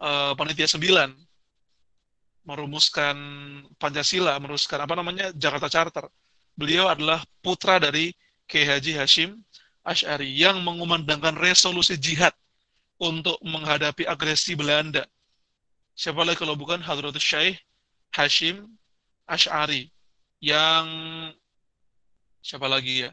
[0.00, 0.80] uh, panitia 9
[2.48, 3.16] merumuskan
[3.76, 6.08] Pancasila, merumuskan apa namanya Jakarta Charter.
[6.56, 8.16] Beliau adalah putra dari
[8.48, 9.30] Kiai Haji Hashim
[9.84, 12.32] Ash'ari yang mengumandangkan resolusi jihad
[12.96, 15.04] untuk menghadapi agresi Belanda.
[15.92, 17.60] Siapa lagi kalau bukan Hadratus Syekh
[18.16, 18.64] Hashim
[19.28, 19.92] Ash'ari
[20.40, 20.88] yang
[22.40, 23.10] siapa lagi ya?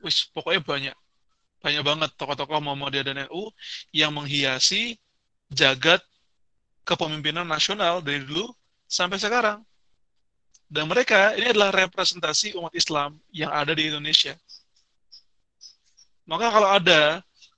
[0.00, 0.96] Wis, pokoknya banyak.
[1.66, 3.50] Banyak banget tokoh-tokoh Muhammadiyah dan NU
[3.90, 4.94] yang menghiasi
[5.50, 5.98] jagat
[6.86, 8.54] kepemimpinan nasional dari dulu
[8.86, 9.66] sampai sekarang.
[10.70, 14.38] Dan mereka ini adalah representasi umat Islam yang ada di Indonesia.
[16.30, 17.02] Maka kalau ada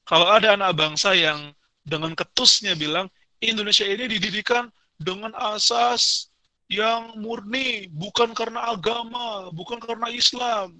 [0.08, 1.52] kalau ada anak bangsa yang
[1.84, 3.12] dengan ketusnya bilang
[3.44, 6.32] Indonesia ini dididikan dengan asas
[6.68, 10.72] yang murni, bukan karena agama, bukan karena Islam,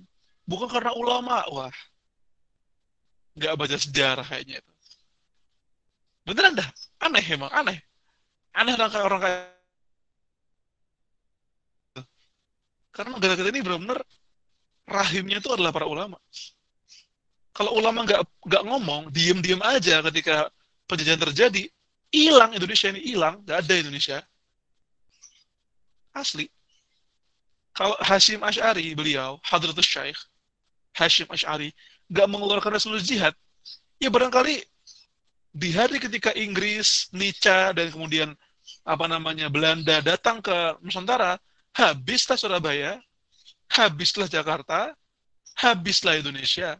[0.49, 1.45] bukan karena ulama.
[1.53, 1.73] Wah,
[3.39, 4.73] nggak baca sejarah kayaknya itu.
[6.27, 6.69] Beneran dah,
[7.01, 7.79] aneh emang, aneh.
[8.53, 9.59] Aneh orang kayak orang kayak
[12.99, 14.03] karena negara kita ini benar-benar
[14.91, 16.19] rahimnya itu adalah para ulama.
[17.55, 20.51] Kalau ulama nggak nggak ngomong, diem-diem aja ketika
[20.91, 21.63] penjajahan terjadi,
[22.11, 24.19] hilang Indonesia ini hilang, nggak ada Indonesia.
[26.11, 26.51] Asli.
[27.71, 30.19] Kalau Hashim Ash'ari, beliau, Hadratus Syekh,
[30.99, 31.71] Hashim Ash'ari,
[32.09, 33.37] nggak mengeluarkan resolusi jihad,
[34.01, 34.65] ya barangkali
[35.53, 38.33] di hari ketika Inggris, Nica, dan kemudian
[38.85, 41.37] apa namanya Belanda datang ke Nusantara,
[41.77, 43.01] habislah Surabaya,
[43.69, 44.93] habislah Jakarta,
[45.59, 46.77] habislah Indonesia.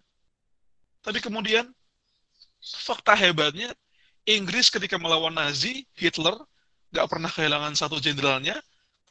[1.05, 1.69] Tapi kemudian
[2.61, 3.73] fakta hebatnya
[4.29, 6.37] Inggris ketika melawan Nazi, Hitler
[6.93, 8.57] nggak pernah kehilangan satu jenderalnya,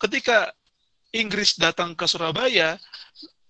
[0.01, 0.53] ketika
[1.13, 2.77] Inggris datang ke Surabaya,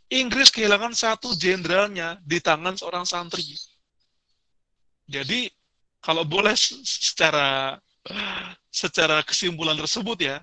[0.08, 3.44] Inggris kehilangan satu jenderalnya di tangan seorang santri.
[5.08, 5.52] Jadi
[6.00, 7.76] kalau boleh secara
[8.72, 10.40] secara kesimpulan tersebut ya,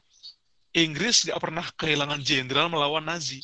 [0.76, 3.40] Inggris nggak pernah kehilangan jenderal melawan Nazi,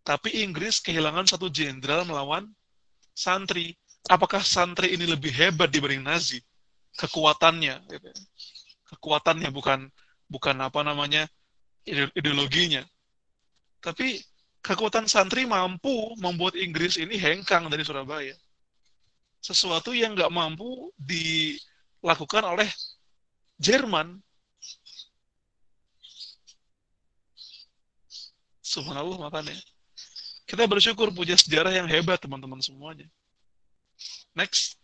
[0.00, 2.48] tapi Inggris kehilangan satu jenderal melawan
[3.12, 3.76] santri.
[4.08, 6.40] Apakah santri ini lebih hebat dibanding Nazi?
[6.96, 8.08] Kekuatannya, gitu.
[8.88, 9.84] kekuatannya bukan
[10.32, 11.28] bukan apa namanya
[12.16, 12.80] ideologinya.
[13.84, 14.22] Tapi
[14.62, 18.34] kekuatan santri mampu membuat Inggris ini hengkang dari Surabaya.
[19.38, 22.68] Sesuatu yang nggak mampu dilakukan oleh
[23.58, 24.18] Jerman.
[28.62, 29.56] Subhanallah makanya.
[30.48, 33.08] Kita bersyukur punya sejarah yang hebat teman-teman semuanya.
[34.32, 34.78] Next.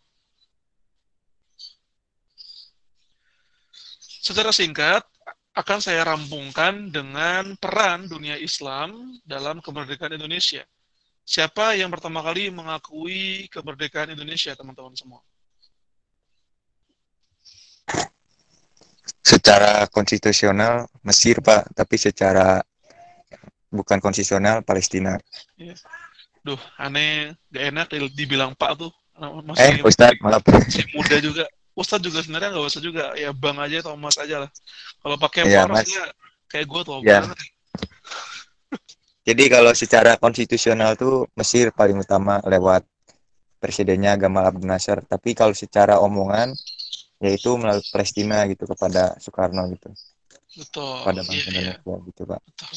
[4.25, 5.05] Secara singkat,
[5.55, 10.67] akan saya rampungkan dengan peran dunia Islam dalam kemerdekaan Indonesia.
[11.25, 15.23] Siapa yang pertama kali mengakui kemerdekaan Indonesia, teman-teman semua?
[19.25, 22.61] Secara konstitusional Mesir, Pak, tapi secara
[23.73, 25.17] bukan konstitusional Palestina.
[25.57, 25.73] Ya.
[26.45, 28.93] Duh, aneh, gak enak dibilang Pak tuh.
[29.49, 31.47] Masih, eh, Ustadz, malah masih muda juga.
[31.75, 33.05] Ustadz juga sebenarnya nggak usah juga.
[33.19, 34.51] Ya bang aja atau mas aja lah.
[35.03, 35.91] Kalau pakai ya, mas.
[36.47, 37.27] kayak gue tuh ya.
[39.29, 42.87] jadi kalau secara konstitusional tuh Mesir paling utama lewat
[43.59, 45.03] presidennya Gamal Abdel Nasser.
[45.03, 46.55] Tapi kalau secara omongan
[47.19, 49.91] yaitu melalui Palestina gitu kepada Soekarno gitu.
[50.55, 50.95] Betul.
[51.03, 51.51] Pada bangsa iya, iya.
[51.51, 52.07] Indonesia iya.
[52.07, 52.41] gitu pak.
[52.47, 52.75] Betul.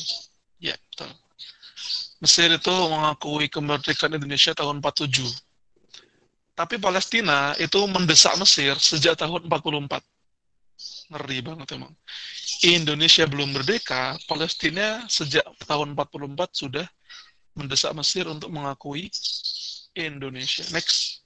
[0.57, 1.09] Ya betul.
[2.17, 5.46] Mesir itu mengakui kemerdekaan Indonesia tahun 47
[6.57, 10.01] tapi Palestina itu mendesak Mesir sejak tahun 44.
[11.13, 11.93] Ngeri banget emang.
[12.65, 16.87] Indonesia belum merdeka, Palestina sejak tahun 44 sudah
[17.53, 19.13] mendesak Mesir untuk mengakui
[19.93, 20.65] Indonesia.
[20.73, 21.21] Next.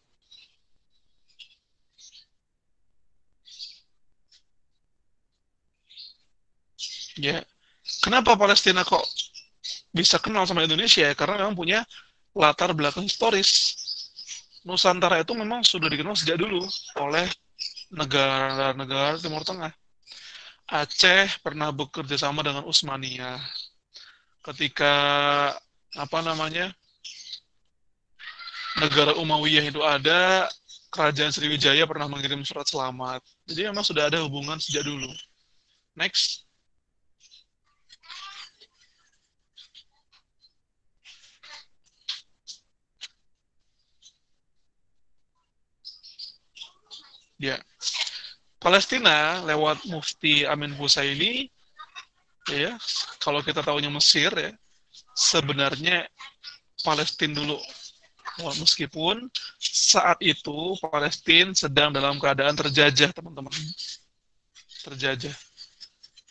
[7.20, 7.44] Ya,
[8.04, 9.04] kenapa Palestina kok
[9.96, 11.08] bisa kenal sama Indonesia?
[11.16, 11.80] Karena memang punya
[12.36, 13.81] latar belakang historis.
[14.62, 16.62] Nusantara itu memang sudah dikenal sejak dulu
[17.02, 17.26] oleh
[17.90, 19.74] negara-negara Timur Tengah.
[20.72, 23.42] Aceh pernah bekerja sama dengan Utsmaniyah.
[24.42, 24.96] Ketika
[25.98, 26.72] apa namanya
[28.80, 30.48] negara Umayyah itu ada,
[30.94, 33.20] kerajaan Sriwijaya pernah mengirim surat selamat.
[33.48, 35.12] Jadi memang sudah ada hubungan sejak dulu.
[35.98, 36.51] Next.
[47.42, 47.58] Ya.
[48.62, 51.50] Palestina lewat Mufti Amin Husaini
[52.46, 52.78] ya,
[53.18, 54.54] kalau kita tahunya Mesir ya,
[55.18, 56.06] sebenarnya
[56.86, 57.58] Palestina dulu.
[58.62, 59.26] Meskipun
[59.60, 63.52] saat itu Palestina sedang dalam keadaan terjajah, teman-teman.
[64.86, 65.34] Terjajah.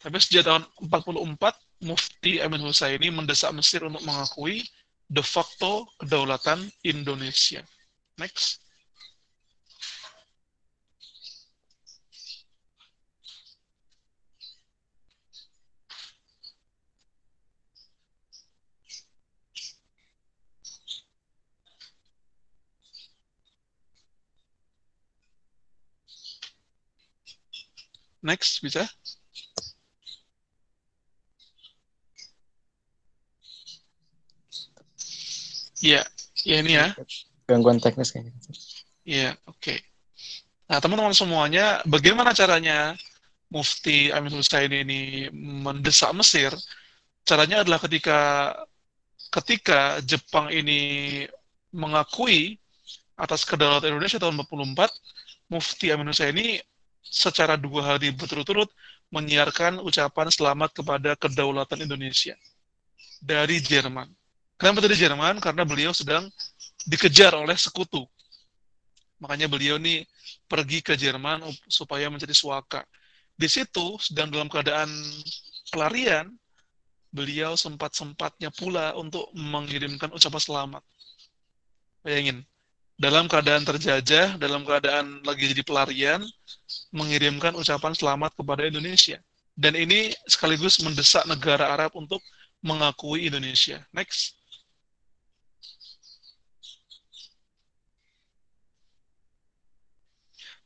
[0.01, 4.63] Tapi sejak tahun 44, Mufti Amin Husaini mendesak Mesir untuk mengakui
[5.11, 7.67] de facto kedaulatan Indonesia.
[8.15, 8.70] Next.
[28.21, 28.85] Next, bisa?
[35.81, 36.05] Iya,
[36.45, 36.93] ya ini ya.
[37.49, 38.37] Gangguan teknis kayaknya.
[39.09, 39.57] Iya, oke.
[39.57, 39.79] Okay.
[40.69, 42.95] Nah, teman-teman semuanya, bagaimana caranya
[43.51, 45.01] Mufti Amin Husaini ini
[45.35, 46.55] mendesak Mesir?
[47.27, 48.55] Caranya adalah ketika
[49.35, 51.25] ketika Jepang ini
[51.75, 52.61] mengakui
[53.19, 56.63] atas kedaulatan Indonesia tahun 44, Mufti Amin Husaini
[57.03, 58.71] secara dua hari berturut-turut
[59.11, 62.39] menyiarkan ucapan selamat kepada kedaulatan Indonesia
[63.21, 64.07] dari Jerman.
[64.61, 65.41] Kenapa dari Jerman?
[65.41, 66.29] Karena beliau sedang
[66.85, 68.05] dikejar oleh sekutu.
[69.21, 70.05] Makanya beliau ini
[70.49, 72.85] pergi ke Jerman supaya mencari suaka.
[73.37, 74.89] Di situ, sedang dalam keadaan
[75.73, 76.29] pelarian,
[77.13, 80.83] beliau sempat-sempatnya pula untuk mengirimkan ucapan selamat.
[82.01, 82.45] Bayangin,
[83.01, 86.21] dalam keadaan terjajah, dalam keadaan lagi jadi pelarian,
[86.93, 89.17] mengirimkan ucapan selamat kepada Indonesia.
[89.57, 92.21] Dan ini sekaligus mendesak negara Arab untuk
[92.61, 93.81] mengakui Indonesia.
[93.97, 94.37] Next.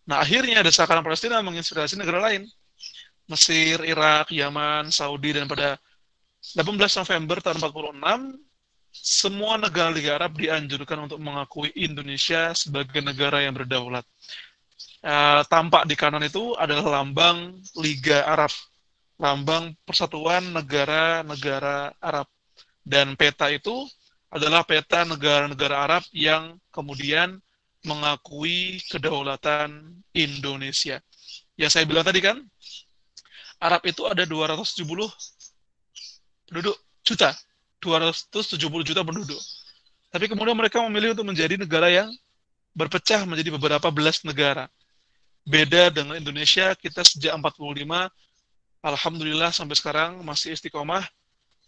[0.04, 2.50] Nah, akhirnya desakan Palestina menginspirasi negara lain.
[3.30, 5.80] Mesir, Irak, Yaman, Saudi, dan pada
[6.52, 8.36] 18 November tahun 46,
[8.94, 14.06] semua negara Liga Arab dianjurkan untuk mengakui Indonesia sebagai negara yang berdaulat.
[15.04, 18.54] Uh, tampak di kanan itu adalah lambang Liga Arab,
[19.18, 22.30] lambang persatuan negara-negara Arab.
[22.86, 23.84] Dan peta itu
[24.30, 27.36] adalah peta negara-negara Arab yang kemudian
[27.84, 31.02] mengakui kedaulatan Indonesia.
[31.58, 32.40] Yang saya bilang tadi kan,
[33.60, 34.84] Arab itu ada 270
[36.48, 37.36] penduduk juta
[37.84, 39.42] 270 juta penduduk.
[40.08, 42.08] Tapi kemudian mereka memilih untuk menjadi negara yang
[42.72, 44.66] berpecah menjadi beberapa belas negara.
[45.44, 48.08] Beda dengan Indonesia, kita sejak 45,
[48.80, 51.04] Alhamdulillah sampai sekarang masih istiqomah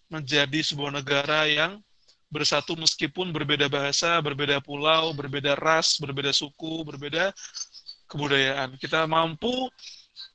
[0.09, 1.77] menjadi sebuah negara yang
[2.33, 7.31] bersatu meskipun berbeda bahasa, berbeda pulau, berbeda ras, berbeda suku, berbeda
[8.11, 8.75] kebudayaan.
[8.81, 9.53] Kita mampu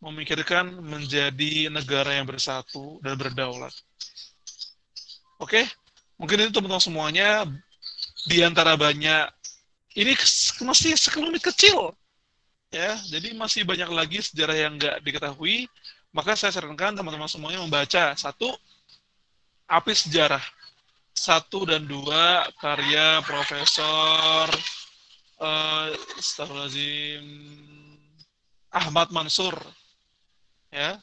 [0.01, 3.73] memikirkan menjadi negara yang bersatu dan berdaulat.
[5.41, 5.65] Oke,
[6.21, 7.49] mungkin itu teman-teman semuanya.
[8.29, 9.25] Di antara banyak
[9.97, 10.13] ini
[10.61, 11.97] masih sekelumit kecil.
[12.69, 15.65] Ya jadi masih banyak lagi sejarah yang nggak diketahui.
[16.13, 18.13] Maka saya sarankan teman-teman semuanya membaca.
[18.13, 18.53] Satu
[19.65, 20.43] api sejarah.
[21.11, 24.47] Satu dan dua karya Profesor
[25.41, 25.89] uh,
[28.71, 29.57] Ahmad Mansur.
[30.69, 31.01] Ya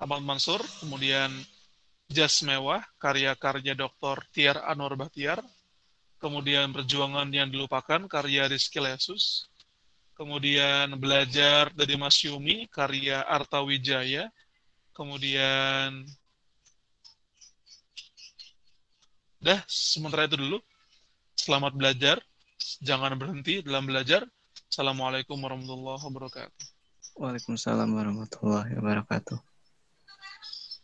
[0.00, 1.30] Ahmad Mansur kemudian
[2.08, 4.22] Jas Mewah, karya-karya Dr.
[4.30, 5.40] Tiar Anwar Bahtiar,
[6.20, 9.48] kemudian Perjuangan yang Dilupakan, karya Rizky Lesus,
[10.14, 14.28] kemudian Belajar dari Mas Yumi, karya Arta Wijaya,
[14.92, 16.04] kemudian
[19.44, 20.56] Dah, sementara itu dulu.
[21.36, 22.16] Selamat belajar.
[22.80, 24.24] Jangan berhenti dalam belajar.
[24.72, 26.64] Assalamualaikum warahmatullahi wabarakatuh.
[27.20, 29.53] Waalaikumsalam warahmatullahi wabarakatuh.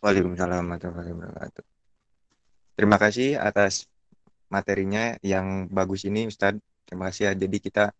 [0.01, 1.64] Waalaikumsalam warahmatullahi wabarakatuh.
[2.72, 3.84] Terima kasih atas
[4.48, 6.64] materinya yang bagus ini Ustadz.
[6.88, 7.32] Terima kasih ya.
[7.36, 7.92] Jadi kita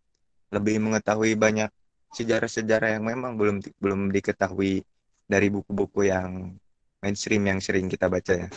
[0.48, 1.68] lebih mengetahui banyak
[2.16, 4.80] sejarah-sejarah yang memang belum belum diketahui
[5.28, 6.57] dari buku-buku yang
[7.05, 8.48] mainstream yang sering kita baca ya.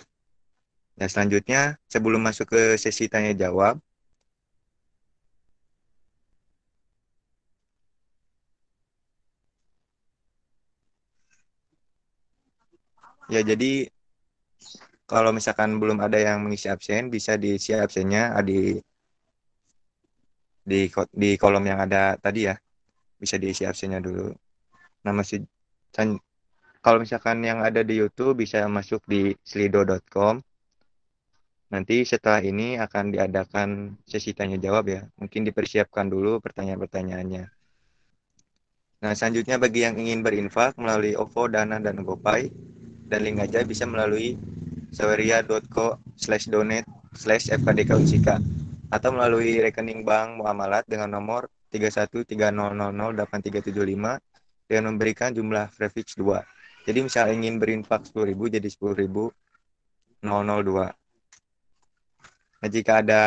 [1.04, 3.76] Nah, selanjutnya sebelum masuk ke sesi tanya jawab,
[13.32, 13.88] ya jadi
[15.04, 18.82] kalau misalkan belum ada yang mengisi absen bisa diisi absennya di
[20.64, 22.56] di di kolom yang ada tadi ya.
[23.20, 24.32] Bisa diisi absennya dulu.
[25.04, 25.44] Nah masih
[26.84, 30.42] kalau misalkan yang ada di YouTube bisa masuk di slido.com
[31.70, 35.02] nanti setelah ini akan diadakan sesi tanya jawab ya.
[35.20, 37.46] Mungkin dipersiapkan dulu pertanyaan-pertanyaannya.
[39.04, 42.73] Nah selanjutnya bagi yang ingin berinfak melalui OVO Dana dan GoPay
[43.14, 44.42] dan link aja bisa melalui
[44.90, 48.42] saweria.co slash donate slash fkdk
[48.90, 54.18] atau melalui rekening bank muamalat dengan nomor 3130008375
[54.66, 56.90] dengan memberikan jumlah prefix 2.
[56.90, 60.26] Jadi misal ingin berinfak 10.000 jadi 10.002.
[62.64, 63.24] Nah, jika ada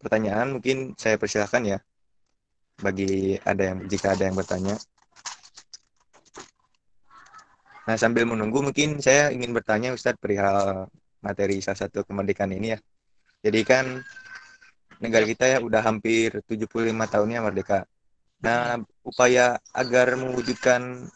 [0.00, 1.78] pertanyaan mungkin saya persilahkan ya
[2.82, 4.74] bagi ada yang jika ada yang bertanya.
[7.82, 10.86] Nah, sambil menunggu mungkin saya ingin bertanya Ustadz perihal
[11.18, 12.78] materi salah satu kemerdekaan ini ya.
[13.42, 13.98] Jadi kan
[15.02, 17.82] negara kita ya udah hampir 75 tahunnya merdeka.
[18.42, 21.10] Nah, upaya agar mewujudkan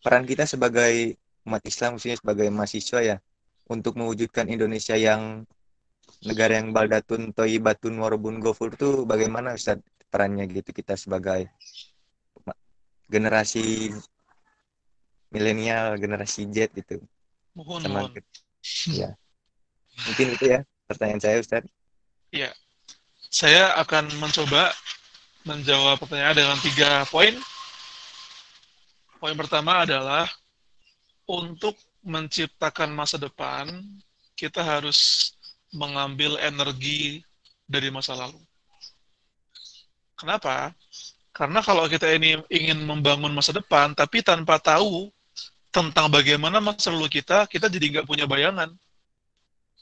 [0.00, 3.16] peran kita sebagai umat Islam, khususnya sebagai mahasiswa ya,
[3.68, 5.44] untuk mewujudkan Indonesia yang
[6.24, 11.48] negara yang baldatun, toyibatun, warubun, gofur itu bagaimana Ustaz perannya gitu kita sebagai
[13.08, 13.92] generasi
[15.34, 17.02] milenial generasi Z gitu.
[17.58, 18.22] Mohon sama mohon.
[18.88, 19.10] ya
[20.06, 20.60] mungkin itu ya
[20.90, 21.62] pertanyaan saya Ustaz
[22.34, 22.50] ya
[23.34, 24.70] saya akan mencoba
[25.44, 27.34] menjawab pertanyaan dengan tiga poin.
[29.20, 30.28] Poin pertama adalah
[31.26, 33.68] untuk menciptakan masa depan
[34.36, 35.32] kita harus
[35.72, 37.24] mengambil energi
[37.64, 38.38] dari masa lalu.
[40.14, 40.70] Kenapa?
[41.34, 45.10] Karena kalau kita ini ingin membangun masa depan, tapi tanpa tahu
[45.74, 48.70] tentang bagaimana masa lalu kita, kita jadi nggak punya bayangan.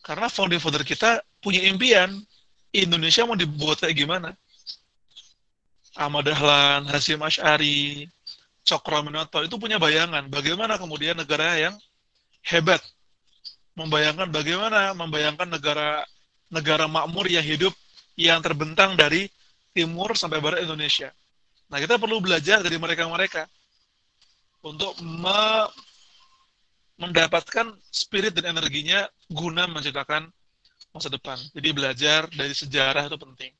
[0.00, 2.16] Karena founder-founder kita punya impian,
[2.72, 4.32] Indonesia mau dibuat kayak gimana.
[5.92, 8.08] Ahmad Dahlan, Hasim Ash'ari,
[8.64, 10.32] Cokro Minoto itu punya bayangan.
[10.32, 11.76] Bagaimana kemudian negara yang
[12.48, 12.80] hebat.
[13.76, 16.04] Membayangkan bagaimana membayangkan negara
[16.48, 17.72] negara makmur yang hidup
[18.16, 19.28] yang terbentang dari
[19.76, 21.12] timur sampai barat Indonesia.
[21.72, 23.48] Nah, kita perlu belajar dari mereka-mereka
[24.62, 25.68] untuk me
[27.02, 30.30] mendapatkan spirit dan energinya guna menciptakan
[30.94, 31.34] masa depan.
[31.50, 33.52] Jadi belajar dari sejarah itu penting.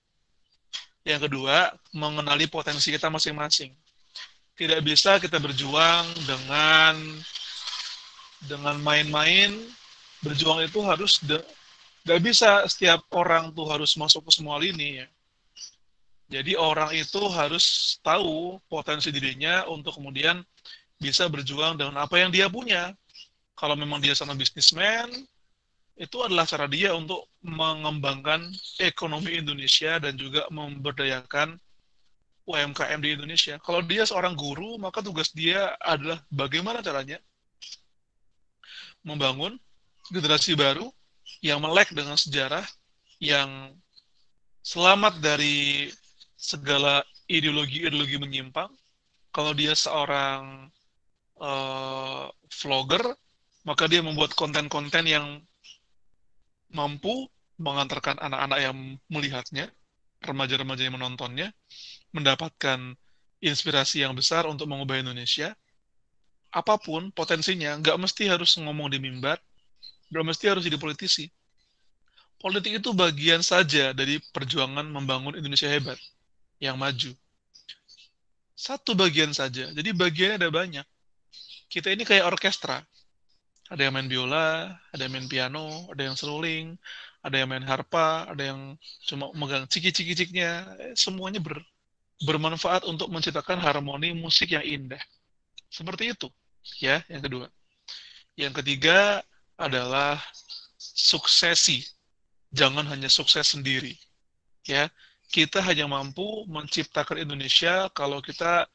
[1.03, 3.75] Yang kedua, mengenali potensi kita masing-masing.
[4.55, 6.95] Tidak bisa kita berjuang dengan
[8.47, 9.51] dengan main-main.
[10.23, 11.19] Berjuang itu harus
[12.07, 15.07] nggak bisa setiap orang tuh harus masuk ke semua lini ya.
[16.33, 20.41] Jadi orang itu harus tahu potensi dirinya untuk kemudian
[21.03, 22.95] bisa berjuang dengan apa yang dia punya.
[23.59, 25.11] Kalau memang dia sana bisnismen,
[25.99, 28.49] itu adalah cara dia untuk mengembangkan
[28.81, 31.59] ekonomi Indonesia dan juga memberdayakan
[32.49, 33.59] UMKM di Indonesia.
[33.63, 37.21] Kalau dia seorang guru, maka tugas dia adalah bagaimana caranya
[39.03, 39.59] membangun
[40.11, 40.91] generasi baru
[41.43, 42.67] yang melek dengan sejarah,
[43.23, 43.75] yang
[44.63, 45.91] selamat dari
[46.35, 48.71] segala ideologi-ideologi menyimpang.
[49.31, 50.67] Kalau dia seorang
[51.43, 52.31] uh,
[52.63, 53.03] vlogger,
[53.67, 55.27] maka dia membuat konten-konten yang
[56.73, 57.27] mampu
[57.59, 58.77] mengantarkan anak-anak yang
[59.11, 59.67] melihatnya,
[60.23, 61.51] remaja-remaja yang menontonnya,
[62.15, 62.95] mendapatkan
[63.43, 65.53] inspirasi yang besar untuk mengubah Indonesia.
[66.53, 69.41] Apa pun potensinya, nggak mesti harus ngomong di mimbar,
[70.11, 71.29] nggak mesti harus jadi politisi.
[72.37, 75.97] Politik itu bagian saja dari perjuangan membangun Indonesia hebat,
[76.59, 77.15] yang maju.
[78.59, 80.87] Satu bagian saja, jadi bagiannya ada banyak
[81.73, 82.85] kita ini kayak orkestra.
[83.73, 86.77] Ada yang main biola, ada yang main piano, ada yang seruling,
[87.25, 88.77] ada yang main harpa, ada yang
[89.09, 90.69] cuma megang ciki-ciki-ciknya.
[90.93, 91.57] Semuanya ber,
[92.29, 95.01] bermanfaat untuk menciptakan harmoni musik yang indah.
[95.73, 96.29] Seperti itu,
[96.77, 97.49] ya, yang kedua.
[98.37, 99.25] Yang ketiga
[99.57, 100.21] adalah
[100.77, 101.81] suksesi.
[102.53, 103.97] Jangan hanya sukses sendiri.
[104.69, 104.93] Ya,
[105.33, 108.69] kita hanya mampu menciptakan Indonesia kalau kita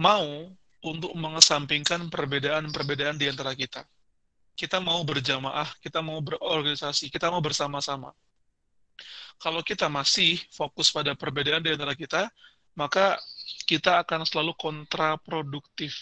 [0.00, 0.48] mau
[0.80, 3.84] untuk mengesampingkan perbedaan-perbedaan di antara kita.
[4.56, 8.12] Kita mau berjamaah, kita mau berorganisasi, kita mau bersama-sama.
[9.40, 12.28] Kalau kita masih fokus pada perbedaan di antara kita,
[12.76, 13.16] maka
[13.64, 15.96] kita akan selalu kontraproduktif.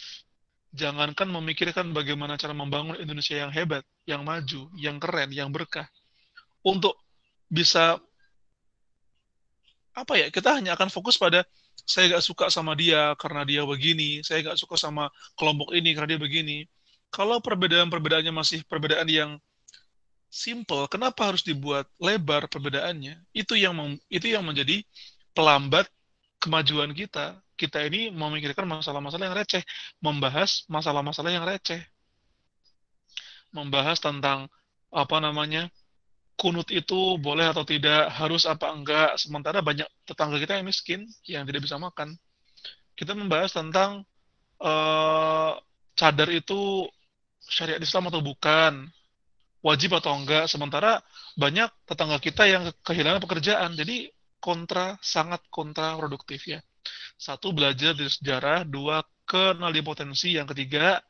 [0.75, 5.87] Jangankan memikirkan bagaimana cara membangun Indonesia yang hebat, yang maju, yang keren, yang berkah.
[6.67, 6.99] Untuk
[7.49, 7.97] bisa
[9.97, 11.43] apa ya kita hanya akan fokus pada
[11.89, 15.09] saya gak suka sama dia karena dia begini, saya gak suka sama
[15.41, 16.57] kelompok ini karena dia begini.
[17.09, 19.31] Kalau perbedaan-perbedaannya masih perbedaan yang
[20.29, 23.25] simple, kenapa harus dibuat lebar perbedaannya?
[23.33, 24.85] Itu yang itu yang menjadi
[25.33, 25.89] pelambat
[26.45, 27.41] kemajuan kita.
[27.57, 29.65] Kita ini memikirkan masalah-masalah yang receh,
[30.05, 31.81] membahas masalah-masalah yang receh.
[33.51, 34.53] Membahas tentang
[34.93, 35.73] apa namanya?
[36.39, 41.43] Kunut itu boleh atau tidak, harus apa enggak, sementara banyak tetangga kita yang miskin, yang
[41.43, 42.15] tidak bisa makan.
[42.95, 44.07] Kita membahas tentang
[44.63, 45.59] uh,
[45.99, 46.87] cadar itu
[47.43, 48.87] syariat Islam atau bukan,
[49.67, 51.03] wajib atau enggak, sementara
[51.35, 53.75] banyak tetangga kita yang kehilangan pekerjaan.
[53.75, 54.07] Jadi
[54.39, 56.63] kontra, sangat kontra produktif ya.
[57.19, 58.63] Satu, belajar dari sejarah.
[58.63, 60.39] Dua, kenal di potensi.
[60.39, 61.03] Yang ketiga,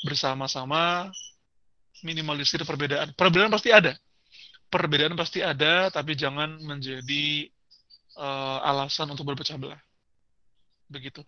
[0.00, 1.12] bersama-sama
[2.00, 3.12] minimalisir perbedaan.
[3.12, 3.92] Perbedaan pasti ada
[4.72, 7.52] perbedaan pasti ada, tapi jangan menjadi
[8.16, 9.80] uh, alasan untuk berpecah belah.
[10.88, 11.20] Begitu.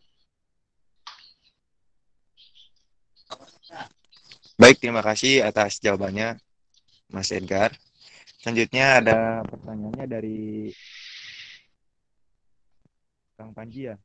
[4.56, 6.40] Baik, terima kasih atas jawabannya,
[7.12, 7.76] Mas Edgar.
[8.40, 10.40] Selanjutnya ada pertanyaannya dari
[13.36, 13.96] Kang Panji ya.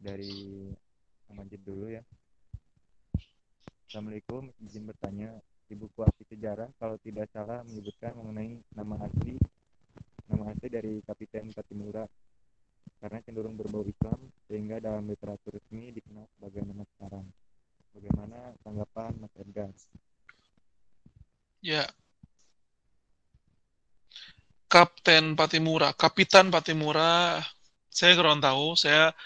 [0.00, 0.66] Dari
[1.30, 2.02] Kang dulu ya.
[3.90, 5.34] Assalamualaikum, izin bertanya,
[5.70, 9.38] di buku arti sejarah kalau tidak salah menyebutkan mengenai nama asli
[10.26, 12.02] nama asli dari Kapiten Patimura
[12.98, 14.18] karena cenderung berbau Islam
[14.50, 17.24] sehingga dalam literatur resmi dikenal sebagai nama sekarang.
[17.96, 19.70] Bagaimana tanggapan Mas Edgar?
[21.64, 21.86] Ya.
[24.68, 27.40] Kapten Patimura, Kapitan Patimura,
[27.88, 29.16] saya kurang tahu, saya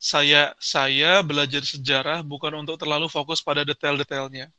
[0.00, 4.50] saya saya belajar sejarah bukan untuk terlalu fokus pada detail-detailnya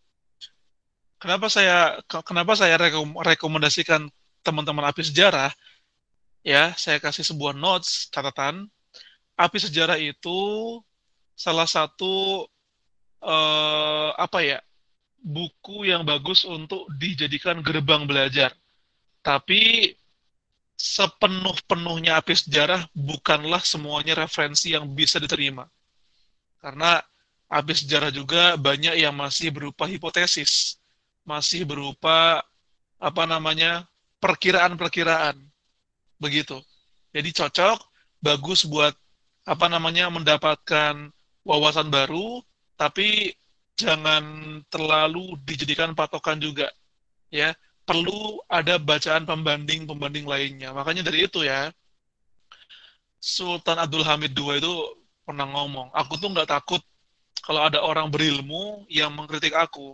[1.20, 4.08] kenapa saya kenapa saya rekom, rekomendasikan
[4.46, 5.52] teman-teman api sejarah?
[6.46, 8.70] Ya saya kasih sebuah notes catatan.
[9.36, 10.40] Api sejarah itu
[11.36, 12.46] salah satu
[13.20, 14.60] uh, apa ya
[15.20, 18.54] buku yang bagus untuk dijadikan gerbang belajar.
[19.26, 19.90] Tapi
[20.78, 25.66] sepenuh-penuhnya api sejarah bukanlah semuanya referensi yang bisa diterima.
[26.62, 27.02] Karena
[27.50, 30.78] api sejarah juga banyak yang masih berupa hipotesis
[31.26, 32.46] masih berupa
[33.02, 33.84] apa namanya
[34.22, 35.36] perkiraan-perkiraan
[36.22, 36.62] begitu.
[37.12, 37.78] Jadi cocok,
[38.22, 38.94] bagus buat
[39.46, 41.10] apa namanya mendapatkan
[41.46, 42.42] wawasan baru,
[42.80, 43.34] tapi
[43.78, 44.24] jangan
[44.72, 46.72] terlalu dijadikan patokan juga,
[47.30, 47.54] ya.
[47.86, 50.74] Perlu ada bacaan pembanding-pembanding lainnya.
[50.74, 51.70] Makanya dari itu ya,
[53.22, 54.74] Sultan Abdul Hamid II itu
[55.22, 56.82] pernah ngomong, aku tuh nggak takut
[57.46, 59.94] kalau ada orang berilmu yang mengkritik aku,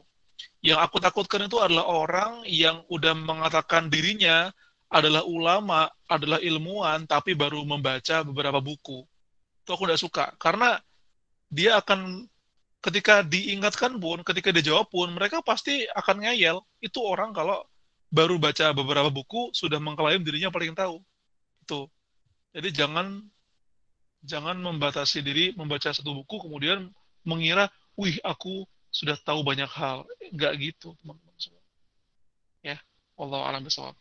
[0.62, 4.54] yang aku takutkan itu adalah orang yang udah mengatakan dirinya
[4.92, 9.08] adalah ulama, adalah ilmuwan, tapi baru membaca beberapa buku.
[9.64, 10.26] Itu aku tidak suka.
[10.36, 10.76] Karena
[11.48, 12.28] dia akan,
[12.84, 16.60] ketika diingatkan pun, ketika dia jawab pun, mereka pasti akan ngeyel.
[16.84, 17.64] Itu orang kalau
[18.12, 21.00] baru baca beberapa buku, sudah mengklaim dirinya paling tahu.
[21.64, 21.88] Itu.
[22.52, 23.24] Jadi jangan
[24.22, 26.92] jangan membatasi diri membaca satu buku, kemudian
[27.24, 30.04] mengira, wih aku sudah tahu banyak hal.
[30.30, 31.64] Enggak gitu, teman-teman semua.
[32.62, 32.78] Ya,
[33.18, 33.96] Allah alam bisawab.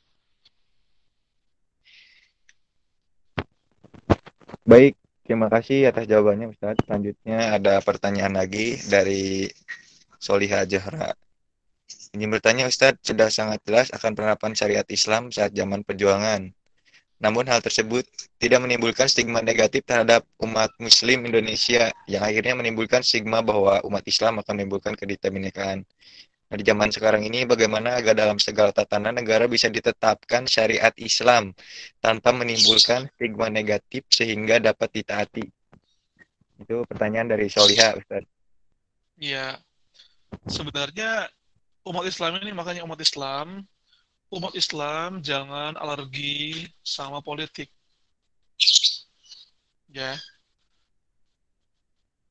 [4.66, 6.76] Baik, terima kasih atas jawabannya Ustaz.
[6.84, 9.49] Selanjutnya ada pertanyaan lagi dari
[10.20, 11.16] Soliha Jahra.
[12.11, 16.51] Ini bertanya Ustadz, sudah sangat jelas akan penerapan syariat Islam saat zaman perjuangan.
[17.20, 18.08] Namun hal tersebut
[18.40, 24.40] tidak menimbulkan stigma negatif terhadap umat muslim Indonesia yang akhirnya menimbulkan stigma bahwa umat Islam
[24.40, 25.84] akan menimbulkan kediterbinekaan.
[26.50, 31.54] Nah, di zaman sekarang ini bagaimana agar dalam segala tatanan negara bisa ditetapkan syariat Islam
[32.02, 35.44] tanpa menimbulkan stigma negatif sehingga dapat ditaati?
[36.58, 38.26] Itu pertanyaan dari Soliha, Ustaz.
[39.20, 39.62] Iya.
[40.48, 41.30] Sebenarnya
[41.86, 43.62] umat Islam ini makanya umat Islam
[44.31, 47.70] umat Islam jangan alergi sama politik.
[49.91, 50.14] Ya.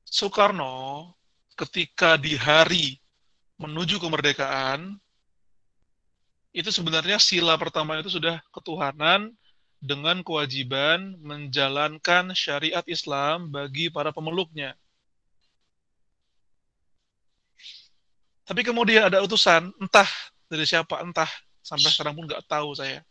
[0.07, 1.11] Soekarno
[1.59, 2.97] ketika di hari
[3.59, 4.95] menuju kemerdekaan
[6.55, 9.29] itu sebenarnya sila pertama itu sudah ketuhanan
[9.79, 14.73] dengan kewajiban menjalankan syariat Islam bagi para pemeluknya.
[18.49, 20.09] Tapi kemudian ada utusan, entah
[20.49, 21.29] dari siapa, entah
[21.69, 23.05] sampai sekarang pun nggak tahu saya.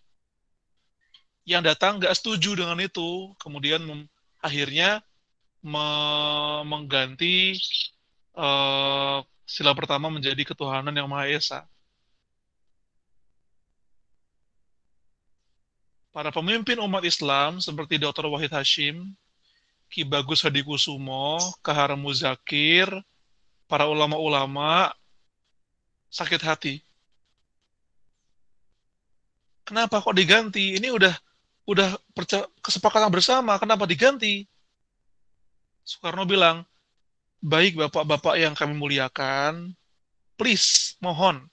[1.47, 3.81] Yang datang nggak setuju dengan itu, kemudian
[4.43, 4.99] akhirnya
[5.63, 7.55] me- mengganti
[8.35, 11.61] eh, sila pertama menjadi ketuhanan yang Maha Esa.
[16.11, 18.27] Para pemimpin umat Islam seperti Dr.
[18.27, 19.15] Wahid Hashim,
[19.87, 22.91] Ki Bagus Hadikusumo, Kahar Muzakir,
[23.71, 24.91] para ulama-ulama
[26.11, 26.75] sakit hati.
[29.69, 30.81] Kenapa kok diganti?
[30.81, 31.13] Ini udah
[31.69, 32.01] udah
[32.65, 34.49] kesepakatan bersama, kenapa diganti?
[35.85, 36.65] Soekarno bilang,
[37.45, 39.77] baik bapak-bapak yang kami muliakan,
[40.41, 41.45] please, mohon.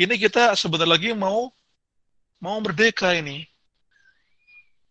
[0.00, 1.52] Ini kita sebentar lagi mau
[2.40, 3.44] mau merdeka ini.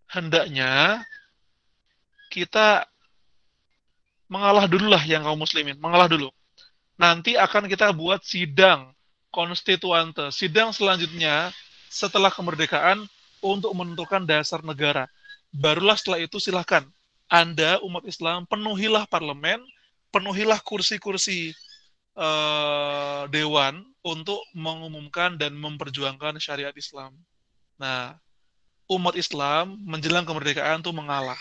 [0.06, 1.02] Hendaknya
[2.30, 2.86] kita
[4.30, 6.30] mengalah dulu lah yang kaum muslimin, mengalah dulu.
[7.02, 8.94] Nanti akan kita buat sidang
[9.34, 11.50] konstituante, sidang selanjutnya
[11.92, 13.04] setelah kemerdekaan
[13.44, 15.12] untuk menentukan dasar negara.
[15.52, 16.88] Barulah setelah itu silahkan
[17.28, 19.60] Anda umat Islam penuhilah parlemen,
[20.16, 21.52] penuhilah kursi-kursi
[22.16, 27.12] eh, dewan untuk mengumumkan dan memperjuangkan syariat Islam.
[27.76, 28.16] Nah,
[28.88, 31.40] umat Islam menjelang kemerdekaan itu mengalah.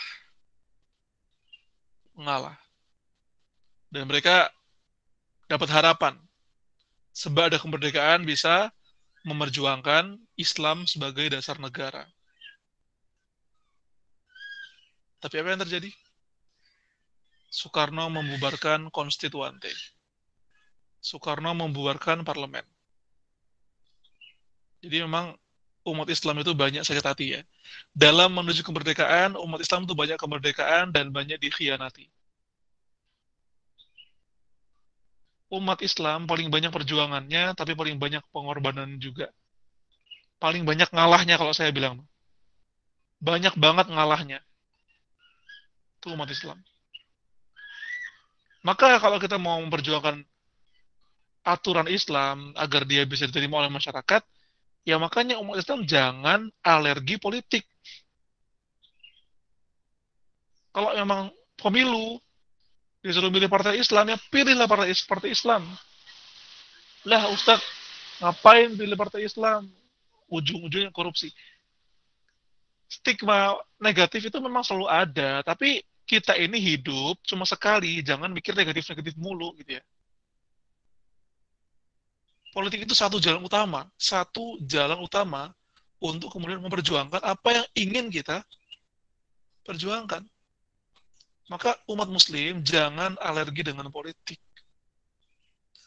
[2.18, 2.58] Mengalah.
[3.90, 4.50] Dan mereka
[5.46, 6.14] dapat harapan.
[7.10, 8.70] Sebab ada kemerdekaan bisa
[9.26, 12.08] memperjuangkan Islam sebagai dasar negara.
[15.20, 15.90] Tapi apa yang terjadi?
[17.52, 19.68] Soekarno membubarkan konstituante.
[21.04, 22.64] Soekarno membubarkan parlemen.
[24.80, 25.36] Jadi memang
[25.84, 27.40] umat Islam itu banyak sakit hati ya.
[27.92, 32.08] Dalam menuju kemerdekaan, umat Islam itu banyak kemerdekaan dan banyak dikhianati.
[35.50, 39.28] Umat Islam paling banyak perjuangannya, tapi paling banyak pengorbanan juga.
[40.40, 42.00] Paling banyak ngalahnya kalau saya bilang.
[43.20, 44.40] Banyak banget ngalahnya.
[46.00, 46.56] Itu umat Islam.
[48.64, 50.24] Maka kalau kita mau memperjuangkan
[51.44, 54.24] aturan Islam agar dia bisa diterima oleh masyarakat,
[54.84, 57.64] ya makanya umat Islam jangan alergi politik.
[60.72, 62.20] Kalau memang pemilu
[63.00, 65.64] disuruh milih partai Islam, ya pilihlah partai, partai Islam.
[67.08, 67.64] Lah Ustadz,
[68.20, 69.79] ngapain pilih partai Islam?
[70.30, 71.34] Ujung-ujungnya korupsi.
[72.86, 79.14] Stigma negatif itu memang selalu ada, tapi kita ini hidup cuma sekali, jangan mikir negatif-negatif
[79.14, 79.82] mulu gitu ya.
[82.50, 85.54] Politik itu satu jalan utama, satu jalan utama
[86.02, 88.42] untuk kemudian memperjuangkan apa yang ingin kita
[89.62, 90.26] perjuangkan.
[91.46, 94.42] Maka umat muslim jangan alergi dengan politik.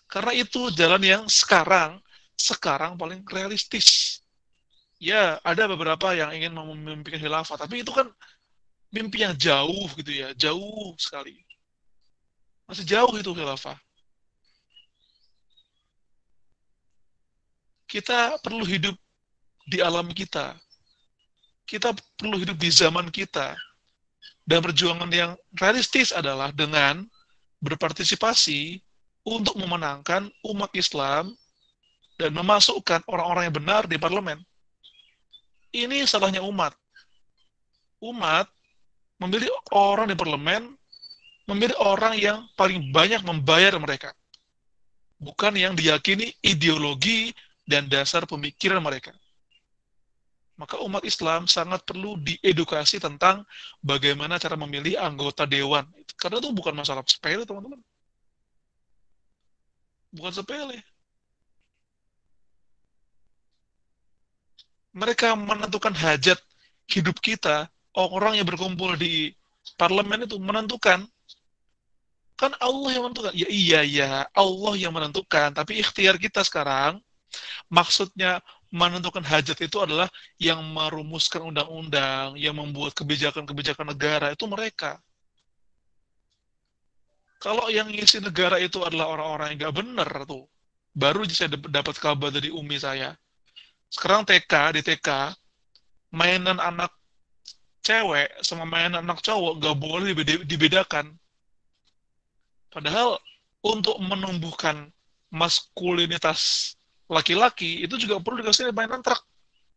[0.07, 1.99] Karena itu jalan yang sekarang,
[2.39, 4.22] sekarang paling realistis.
[5.03, 8.07] Ya, ada beberapa yang ingin memimpikan khilafah, tapi itu kan
[8.87, 11.43] mimpi yang jauh gitu ya, jauh sekali.
[12.63, 13.75] Masih jauh itu khilafah.
[17.83, 18.95] Kita perlu hidup
[19.67, 20.55] di alam kita.
[21.67, 23.59] Kita perlu hidup di zaman kita.
[24.47, 27.03] Dan perjuangan yang realistis adalah dengan
[27.59, 28.79] berpartisipasi
[29.27, 31.35] untuk memenangkan umat Islam
[32.15, 34.39] dan memasukkan orang-orang yang benar di parlemen.
[35.73, 36.77] Ini salahnya umat.
[37.97, 38.45] Umat
[39.17, 40.77] memilih orang di parlemen,
[41.49, 44.13] memilih orang yang paling banyak membayar mereka.
[45.17, 47.33] Bukan yang diyakini ideologi
[47.65, 49.15] dan dasar pemikiran mereka.
[50.53, 53.41] Maka umat Islam sangat perlu diedukasi tentang
[53.81, 55.89] bagaimana cara memilih anggota dewan.
[56.13, 57.81] Karena itu bukan masalah sepele, teman-teman.
[60.13, 60.85] Bukan sepele.
[64.93, 66.37] Mereka menentukan hajat
[66.85, 69.33] hidup kita, orang yang berkumpul di
[69.77, 71.05] parlemen itu menentukan.
[72.37, 73.33] Kan Allah yang menentukan.
[73.33, 75.53] Ya iya, ya Allah yang menentukan.
[75.53, 77.01] Tapi ikhtiar kita sekarang,
[77.69, 78.41] maksudnya
[78.73, 80.09] menentukan hajat itu adalah
[80.41, 84.97] yang merumuskan undang-undang, yang membuat kebijakan-kebijakan negara, itu mereka.
[87.37, 90.47] Kalau yang ngisi negara itu adalah orang-orang yang nggak benar tuh,
[90.95, 93.13] baru saya dapat kabar dari umi saya.
[93.93, 95.37] Sekarang TK, di TK,
[96.17, 96.89] mainan anak
[97.85, 100.17] cewek sama mainan anak cowok nggak boleh
[100.49, 101.13] dibedakan.
[102.73, 103.21] Padahal
[103.61, 104.89] untuk menumbuhkan
[105.29, 106.73] maskulinitas
[107.05, 109.21] laki-laki itu juga perlu dikasih mainan truk.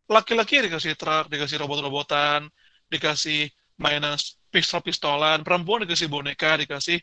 [0.08, 2.48] Laki-laki dikasih truk, dikasih robot-robotan,
[2.88, 4.16] dikasih mainan
[4.48, 6.96] pistol-pistolan, perempuan dikasih boneka, dikasih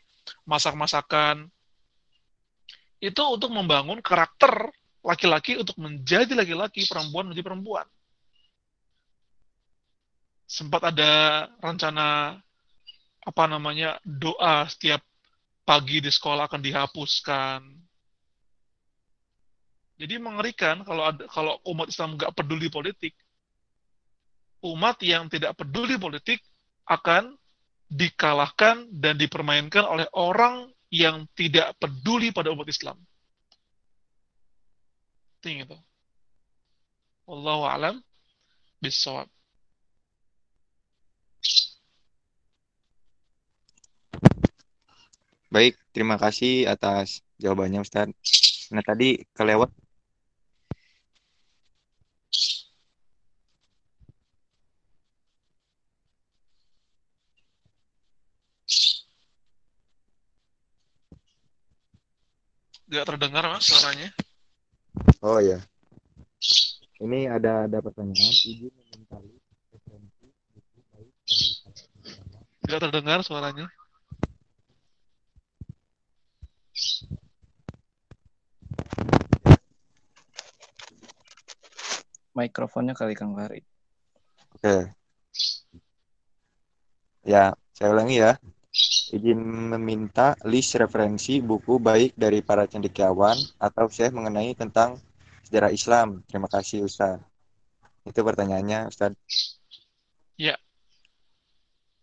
[0.50, 1.46] masak-masakan.
[3.04, 4.72] itu untuk membangun karakter
[5.04, 7.86] laki-laki untuk menjadi laki-laki, perempuan menjadi perempuan.
[10.48, 11.12] Sempat ada
[11.60, 12.40] rencana
[13.24, 15.04] apa namanya doa setiap
[15.64, 17.60] pagi di sekolah akan dihapuskan.
[19.94, 23.14] Jadi mengerikan kalau ada, kalau umat Islam nggak peduli politik,
[24.64, 26.40] umat yang tidak peduli politik
[26.88, 27.36] akan
[27.88, 32.98] dikalahkan dan dipermainkan oleh orang yang tidak peduli pada umat Islam.
[35.44, 35.76] Ting itu.
[37.28, 38.00] Wallahu alam
[38.80, 39.28] bisawab.
[45.52, 48.08] Baik, terima kasih atas jawabannya Ustaz.
[48.72, 49.68] Nah, tadi kelewat
[62.88, 64.08] Gak terdengar mas suaranya.
[65.24, 65.58] Oh ya.
[67.02, 68.32] Ini ada ada pertanyaan.
[68.44, 72.70] Izin meminta list referensi buku baik dari.
[72.70, 73.66] Gak terdengar suaranya.
[82.34, 83.62] Mikrofonnya kali Kang Fahri.
[84.58, 84.90] Oke.
[87.24, 88.34] Ya, saya ulangi ya.
[89.14, 89.38] Izin
[89.70, 94.98] meminta list referensi buku baik dari para cendekiawan atau syekh mengenai tentang
[95.46, 96.26] sejarah Islam.
[96.26, 97.22] Terima kasih Ustaz.
[98.02, 99.14] Itu pertanyaannya Ustaz.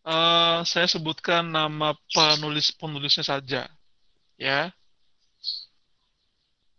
[0.02, 3.70] Eh, saya sebutkan nama penulis-penulisnya saja.
[4.34, 4.74] Ya.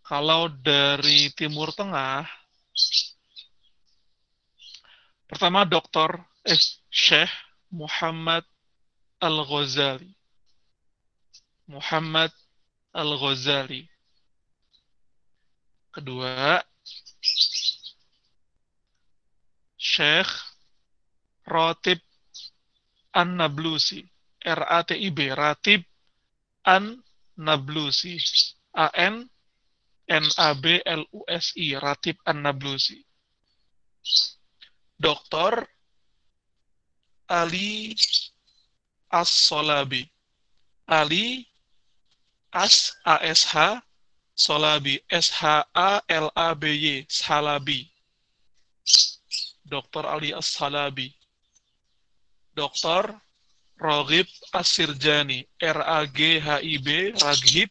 [0.03, 2.27] Kalau dari Timur Tengah,
[5.31, 6.19] pertama Dr.
[6.43, 6.59] eh,
[6.91, 7.31] Syekh
[7.71, 8.43] Muhammad
[9.23, 10.11] Al-Ghazali.
[11.73, 12.29] Muhammad
[12.93, 13.89] Al-Ghazali.
[15.89, 16.61] Kedua,
[19.81, 20.29] Syekh
[21.49, 22.01] Ratib
[23.17, 24.05] An-Nablusi.
[24.45, 25.19] R-A-T-I-B.
[25.33, 25.81] Ratib
[26.69, 28.21] An-Nablusi.
[28.77, 29.25] A-N
[30.09, 31.67] N-A-B-L-U-S-I.
[31.81, 33.01] Ratib An-Nablusi.
[35.01, 35.65] Doktor
[37.29, 37.97] Ali
[39.09, 40.05] As-Solabi.
[40.89, 41.52] Ali
[42.53, 43.81] As A-S-H
[44.37, 45.01] Solabi.
[45.09, 47.07] S-H-A-L-A-B-Y.
[47.09, 47.89] Salabi.
[49.65, 51.15] Doktor Ali As-Salabi.
[52.57, 53.21] Doktor
[53.81, 55.49] Roghib As-Sirjani.
[55.61, 57.13] R-A-G-H-I-B.
[57.17, 57.71] Raghib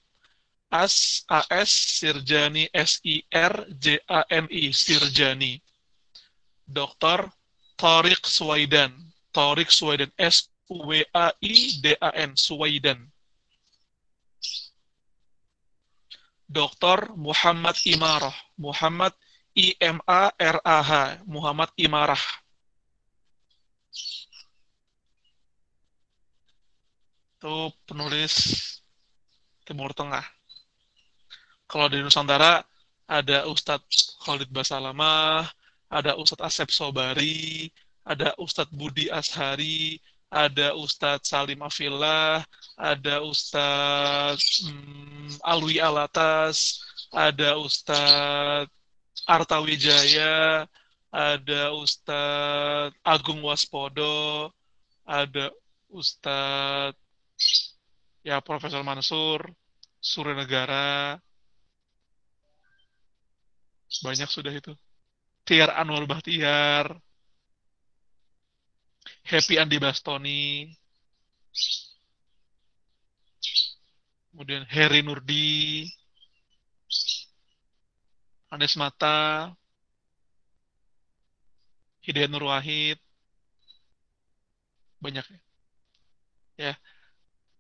[0.71, 2.69] As A-S Sirjani.
[2.73, 4.63] S-I-R-J-A-N-I.
[4.73, 5.61] Sirjani.
[6.65, 7.29] Doktor
[7.77, 8.93] Tariq Suwaidan.
[9.33, 10.11] Tariq Suwaidan.
[10.17, 11.05] S-U-W-A-I-D-A-N.
[12.37, 13.10] Suwaidan.
[16.52, 18.36] Doktor Muhammad Imarah.
[18.60, 19.15] Muhammad
[19.56, 21.23] I-M-A-R-A-H.
[21.23, 22.19] Muhammad Imarah.
[27.40, 28.36] Itu penulis
[29.64, 30.28] Timur Tengah.
[31.72, 32.60] Kalau di Nusantara
[33.07, 35.48] ada Ustadz Khalid Basalamah,
[35.88, 37.72] ada Ustadz Asep Sobari,
[38.03, 39.95] ada Ustadz Budi Ashari,
[40.31, 42.47] ada Ustadz Salim Afillah,
[42.79, 46.79] ada Ustadz hmm, Alwi Alatas,
[47.11, 48.71] ada Ustadz
[49.27, 50.63] Arta Wijaya,
[51.11, 54.55] ada Ustadz Agung Waspodo,
[55.03, 55.51] ada
[55.91, 56.95] Ustadz
[58.23, 59.51] ya Profesor Mansur,
[59.99, 61.19] Surya Negara,
[63.99, 64.71] banyak sudah itu.
[65.43, 66.95] Tiar Anwar Bahtiar,
[69.26, 70.68] Happy Andi Bastoni,
[74.32, 75.88] kemudian Heri Nurdi,
[78.52, 79.52] Anes Mata,
[82.03, 82.99] Hidayat Nur Wahid,
[85.02, 85.40] banyak ya.
[86.61, 86.73] Ya,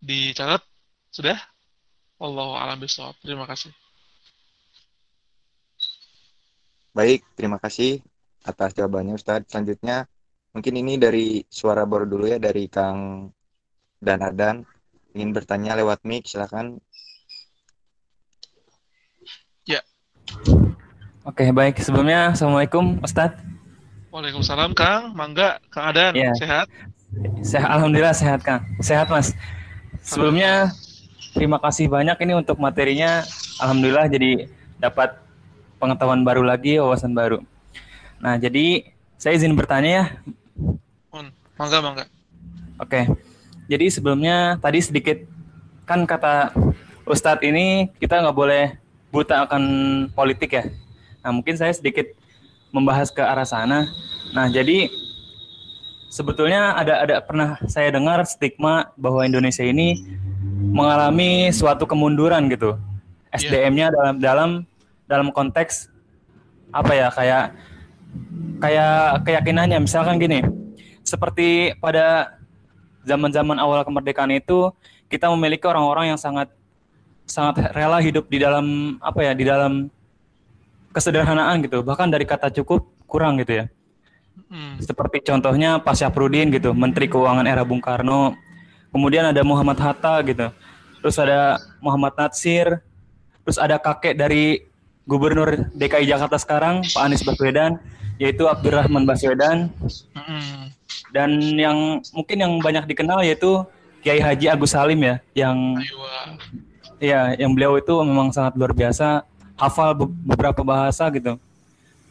[0.03, 0.61] dicatat
[1.09, 1.39] sudah.
[2.21, 3.17] Wallahu a'lam bishawab.
[3.25, 3.73] Terima kasih.
[6.93, 8.03] Baik, terima kasih
[8.45, 9.49] atas jawabannya Ustadz.
[9.49, 10.05] Selanjutnya,
[10.51, 13.31] mungkin ini dari suara baru dulu ya, dari Kang
[13.99, 14.63] Danadan.
[15.11, 16.79] Ingin bertanya lewat mic, silakan.
[21.21, 21.77] Oke, baik.
[21.77, 23.37] Sebelumnya, Assalamualaikum, Ustadz.
[24.09, 25.13] Waalaikumsalam, Kang.
[25.13, 26.17] Mangga, Kang Adan.
[26.17, 26.33] Iya.
[26.33, 26.65] Sehat?
[27.45, 28.65] Sehat, Alhamdulillah sehat, Kang.
[28.81, 29.37] Sehat, Mas.
[30.01, 30.73] Sebelumnya,
[31.37, 33.21] terima kasih banyak ini untuk materinya.
[33.61, 34.49] Alhamdulillah jadi
[34.81, 35.13] dapat
[35.77, 37.45] pengetahuan baru lagi, wawasan baru.
[38.17, 38.89] Nah, jadi
[39.21, 40.05] saya izin bertanya ya.
[41.61, 42.03] Mangga, mangga.
[42.81, 43.05] Oke.
[43.69, 45.21] Jadi sebelumnya tadi sedikit
[45.85, 46.51] kan kata
[47.05, 48.75] Ustadz ini kita nggak boleh
[49.13, 49.63] buta akan
[50.15, 50.65] politik ya.
[51.21, 52.09] Nah, mungkin saya sedikit
[52.73, 53.85] membahas ke arah sana.
[54.33, 54.89] Nah, jadi
[56.09, 60.01] sebetulnya ada ada pernah saya dengar stigma bahwa Indonesia ini
[60.71, 62.79] mengalami suatu kemunduran gitu.
[63.31, 64.49] SDM-nya dalam dalam
[65.07, 65.87] dalam konteks
[66.71, 67.55] apa ya kayak
[68.61, 69.81] kayak keyakinannya.
[69.81, 70.45] Misalkan gini
[71.01, 72.37] seperti pada
[73.03, 74.69] zaman-zaman awal kemerdekaan itu
[75.09, 76.53] kita memiliki orang-orang yang sangat
[77.25, 79.89] sangat rela hidup di dalam apa ya di dalam
[80.95, 81.81] kesederhanaan gitu.
[81.81, 83.67] Bahkan dari kata cukup kurang gitu ya.
[84.51, 84.79] Hmm.
[84.79, 88.35] seperti contohnya Pak Syafruddin gitu Menteri Keuangan era Bung Karno.
[88.91, 90.51] Kemudian ada Muhammad Hatta gitu.
[90.99, 92.83] Terus ada Muhammad Natsir.
[93.47, 94.70] Terus ada kakek dari
[95.11, 97.75] Gubernur DKI Jakarta sekarang Pak Anies Baswedan
[98.15, 99.67] yaitu Abdurrahman Baswedan.
[101.11, 103.67] Dan yang mungkin yang banyak dikenal yaitu
[103.99, 106.11] Kiai Haji Agus Salim ya yang Aywa.
[107.03, 109.27] ya yang beliau itu memang sangat luar biasa
[109.59, 111.35] hafal be- beberapa bahasa gitu.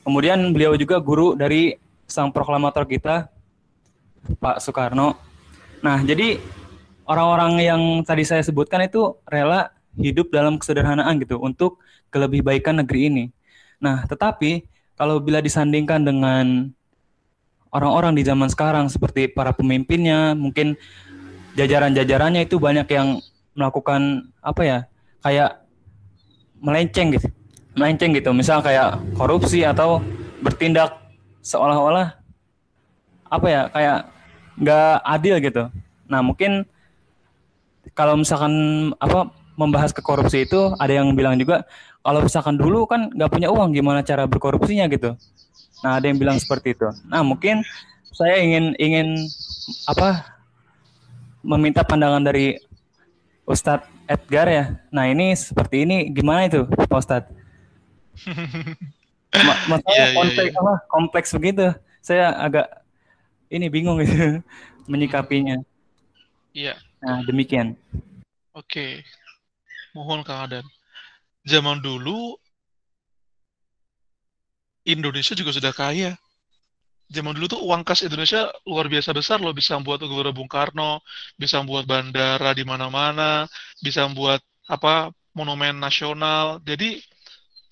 [0.05, 3.33] Kemudian beliau juga guru dari sang proklamator kita
[4.37, 5.17] Pak Soekarno.
[5.81, 6.37] Nah jadi
[7.09, 11.80] orang-orang yang tadi saya sebutkan itu rela hidup dalam kesederhanaan gitu untuk
[12.11, 13.25] kelebih baikan negeri ini.
[13.81, 14.67] Nah tetapi
[14.99, 16.69] kalau bila disandingkan dengan
[17.73, 20.77] orang-orang di zaman sekarang seperti para pemimpinnya mungkin
[21.55, 23.23] jajaran-jajarannya itu banyak yang
[23.55, 24.79] melakukan apa ya
[25.25, 25.63] kayak
[26.61, 27.29] melenceng gitu.
[27.79, 28.31] Melenceng gitu.
[28.35, 30.03] Misal kayak korupsi atau
[30.45, 30.99] bertindak
[31.41, 32.19] seolah-olah
[33.31, 33.99] apa ya kayak
[34.61, 35.63] nggak adil gitu.
[36.11, 36.67] Nah mungkin
[37.95, 38.53] kalau misalkan
[38.99, 39.31] apa
[39.61, 41.69] membahas ke korupsi itu ada yang bilang juga
[42.01, 45.13] kalau misalkan dulu kan nggak punya uang gimana cara berkorupsinya gitu
[45.85, 47.61] nah ada yang bilang seperti itu nah mungkin
[48.11, 49.09] saya ingin ingin
[49.85, 50.25] apa
[51.45, 52.57] meminta pandangan dari
[53.49, 54.65] Ustadz Edgar ya.
[54.93, 57.31] Nah ini seperti ini gimana itu Pak Ustadz?
[59.47, 60.61] Ma- masalah Iya, iya, kompleks, iya.
[60.61, 61.67] apa, kompleks begitu.
[62.03, 62.67] Saya agak
[63.49, 64.43] ini bingung gitu
[64.91, 65.59] menyikapinya.
[66.53, 67.79] Iya, Nah demikian.
[68.53, 69.01] oke.
[69.95, 70.67] Mohon Kang Adan.
[71.47, 72.37] Zaman dulu
[74.87, 76.17] Indonesia juga sudah kaya.
[77.11, 81.03] Zaman dulu tuh uang kas Indonesia luar biasa besar loh, bisa membuat Gelora Bung Karno,
[81.35, 83.51] bisa membuat bandara di mana-mana,
[83.83, 84.39] bisa membuat
[84.71, 86.63] apa monumen nasional.
[86.63, 87.03] Jadi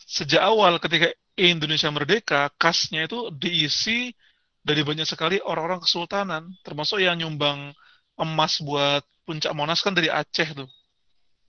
[0.02, 4.10] sejak awal ketika Indonesia merdeka, kasnya itu diisi
[4.58, 7.70] dari banyak sekali orang-orang kesultanan, termasuk yang nyumbang
[8.18, 10.66] emas buat puncak Monas kan dari Aceh tuh.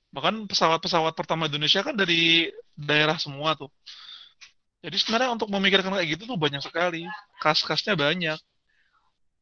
[0.09, 3.69] Bahkan pesawat-pesawat pertama Indonesia kan dari daerah semua tuh.
[4.79, 7.03] Jadi sebenarnya untuk memikirkan kayak gitu tuh banyak sekali.
[7.43, 8.39] Kas-kasnya banyak.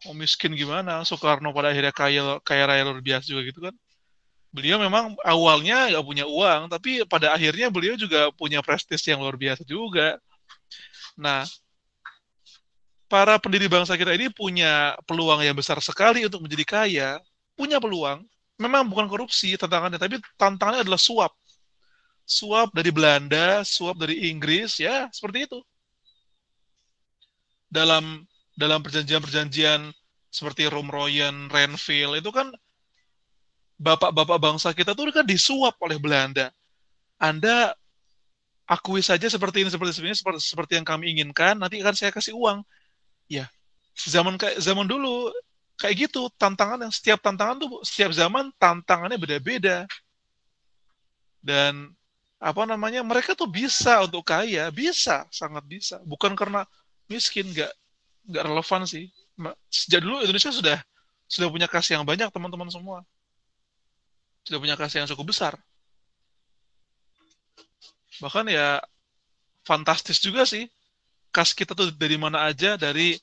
[0.05, 1.05] Mau miskin gimana?
[1.05, 3.73] Soekarno pada akhirnya kaya, kaya raya luar biasa juga gitu kan.
[4.49, 9.37] Beliau memang awalnya nggak punya uang, tapi pada akhirnya beliau juga punya prestis yang luar
[9.37, 10.17] biasa juga.
[11.13, 11.45] Nah,
[13.05, 17.09] para pendiri bangsa kita ini punya peluang yang besar sekali untuk menjadi kaya,
[17.53, 18.25] punya peluang.
[18.57, 21.33] Memang bukan korupsi tantangannya, tapi tantangannya adalah suap.
[22.27, 25.59] Suap dari Belanda, suap dari Inggris, ya seperti itu.
[27.69, 28.25] Dalam
[28.57, 29.93] dalam perjanjian-perjanjian
[30.33, 32.49] seperti Romroyen, Renville itu kan
[33.77, 36.49] bapak-bapak bangsa kita tuh kan disuap oleh Belanda.
[37.21, 37.77] Anda
[38.65, 42.33] akui saja seperti ini, seperti ini, seperti, seperti yang kami inginkan, nanti akan saya kasih
[42.33, 42.65] uang.
[43.29, 43.45] Ya,
[43.93, 45.29] zaman zaman dulu
[45.77, 49.85] kayak gitu tantangan yang setiap tantangan tuh setiap zaman tantangannya beda-beda.
[51.39, 51.93] Dan
[52.37, 56.01] apa namanya mereka tuh bisa untuk kaya bisa sangat bisa.
[56.03, 56.65] Bukan karena
[57.07, 57.71] miskin nggak
[58.27, 59.05] nggak relevan sih.
[59.69, 60.77] Sejak dulu Indonesia sudah
[61.29, 63.05] sudah punya kas yang banyak teman-teman semua.
[64.43, 65.53] Sudah punya kas yang cukup besar.
[68.17, 68.81] Bahkan ya
[69.61, 70.65] fantastis juga sih.
[71.29, 73.13] Kas kita tuh dari mana aja dari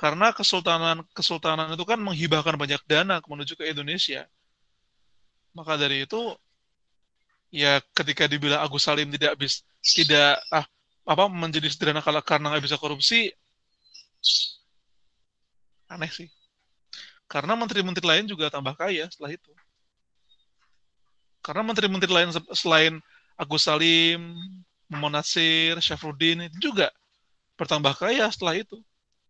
[0.00, 4.24] karena kesultanan kesultanan itu kan menghibahkan banyak dana menuju ke Indonesia.
[5.52, 6.32] Maka dari itu
[7.52, 10.64] ya ketika dibilang Agus Salim tidak bis tidak ah
[11.04, 13.28] apa menjadi sederhana kalau karena nggak bisa korupsi
[15.92, 16.32] aneh sih.
[17.28, 19.52] Karena menteri-menteri lain juga tambah kaya setelah itu.
[21.44, 22.96] Karena menteri-menteri lain se- selain
[23.36, 24.32] Agus Salim,
[24.88, 26.88] Muhammad Nasir, Syafruddin itu juga
[27.60, 28.80] bertambah kaya setelah itu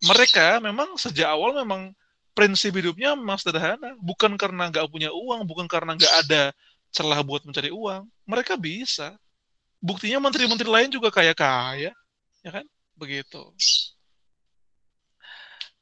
[0.01, 1.93] mereka memang sejak awal memang
[2.33, 6.43] prinsip hidupnya memang sederhana, bukan karena nggak punya uang, bukan karena nggak ada
[6.95, 8.07] celah buat mencari uang.
[8.25, 9.19] Mereka bisa.
[9.81, 11.93] Buktinya menteri-menteri lain juga kaya-kaya,
[12.45, 12.67] ya kan?
[12.97, 13.41] Begitu.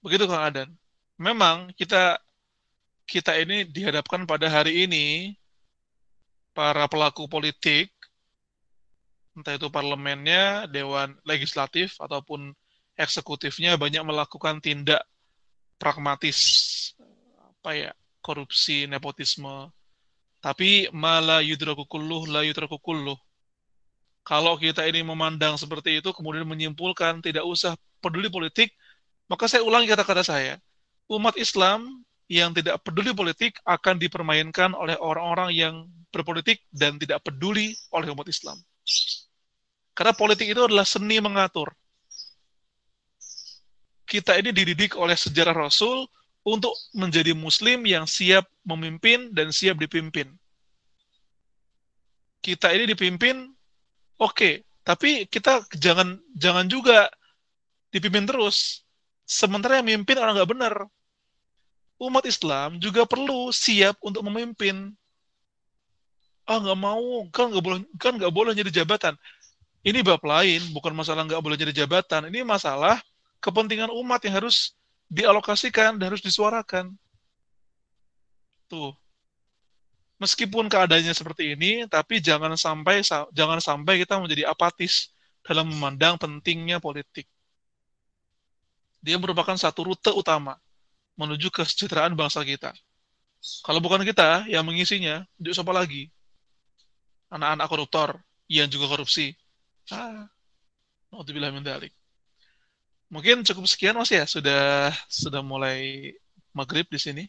[0.03, 0.69] Begitu Kang Adan.
[1.19, 2.19] Memang kita
[3.09, 5.35] kita ini dihadapkan pada hari ini
[6.55, 7.91] para pelaku politik
[9.39, 12.51] entah itu parlemennya, dewan legislatif ataupun
[12.99, 15.07] eksekutifnya banyak melakukan tindak
[15.79, 16.39] pragmatis
[17.39, 19.71] apa ya korupsi nepotisme.
[20.43, 23.17] Tapi malah yudraku kulluh la yudraku kulluh.
[24.27, 28.75] Kalau kita ini memandang seperti itu kemudian menyimpulkan tidak usah peduli politik
[29.31, 30.59] maka saya ulangi kata-kata saya.
[31.09, 35.75] Umat Islam yang tidak peduli politik akan dipermainkan oleh orang-orang yang
[36.13, 38.61] berpolitik dan tidak peduli oleh umat Islam.
[39.97, 41.73] Karena politik itu adalah seni mengatur
[44.09, 46.09] kita ini dididik oleh sejarah Rasul
[46.41, 50.33] untuk menjadi muslim yang siap memimpin dan siap dipimpin.
[52.41, 53.53] Kita ini dipimpin,
[54.17, 57.13] oke, okay, tapi kita jangan jangan juga
[57.93, 58.81] dipimpin terus.
[59.29, 60.75] Sementara yang memimpin orang nggak benar.
[62.01, 64.97] Umat Islam juga perlu siap untuk memimpin.
[66.49, 69.13] Ah nggak mau, kan nggak boleh, kan nggak boleh jadi jabatan.
[69.85, 72.33] Ini bab lain, bukan masalah nggak boleh jadi jabatan.
[72.33, 72.97] Ini masalah
[73.39, 74.75] kepentingan umat yang harus
[75.09, 76.95] dialokasikan dan harus disuarakan.
[78.69, 78.93] Tuh.
[80.19, 85.15] Meskipun keadaannya seperti ini, tapi jangan sampai jangan sampai kita menjadi apatis
[85.47, 87.31] dalam memandang pentingnya politik.
[88.99, 90.59] Dia merupakan satu rute utama
[91.15, 92.75] menuju kesejahteraan bangsa kita.
[93.63, 96.11] Kalau bukan kita yang mengisinya, untuk siapa lagi?
[97.31, 98.19] Anak-anak koruptor
[98.51, 99.39] yang juga korupsi.
[99.95, 100.27] Ah,
[101.15, 101.63] Naudzubillah min.
[103.09, 106.13] Mungkin cukup sekian Mas ya, sudah sudah mulai
[106.53, 107.25] maghrib di sini.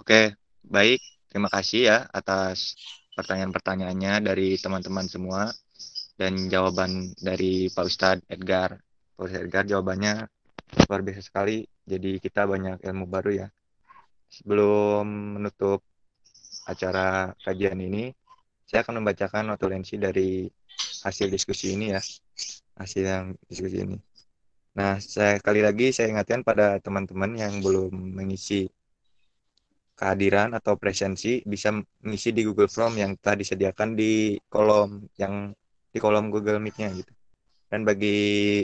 [0.00, 1.00] Oke, baik.
[1.30, 2.74] Terima kasih ya atas
[3.14, 5.50] pertanyaan-pertanyaannya dari teman-teman semua
[6.18, 8.78] dan jawaban dari Pak Ustadz Edgar.
[9.18, 10.14] Pak Ustadz Edgar jawabannya
[10.88, 11.66] luar biasa sekali.
[11.86, 13.48] Jadi kita banyak ilmu baru ya.
[14.30, 15.04] Sebelum
[15.38, 15.82] menutup
[16.70, 18.14] acara kajian ini,
[18.70, 20.46] saya akan membacakan notulensi dari
[21.02, 21.98] hasil diskusi ini ya.
[22.78, 23.98] Hasil yang diskusi ini.
[24.78, 28.70] Nah saya kali lagi saya ingatkan pada teman-teman yang belum mengisi
[29.98, 31.74] kehadiran atau presensi bisa
[32.06, 35.50] mengisi di Google Form yang telah disediakan di kolom yang
[35.90, 37.10] di kolom Google Meet-nya gitu.
[37.66, 38.62] Dan bagi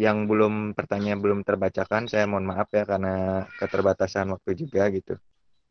[0.00, 5.20] yang belum pertanyaan belum terbacakan saya mohon maaf ya karena keterbatasan waktu juga gitu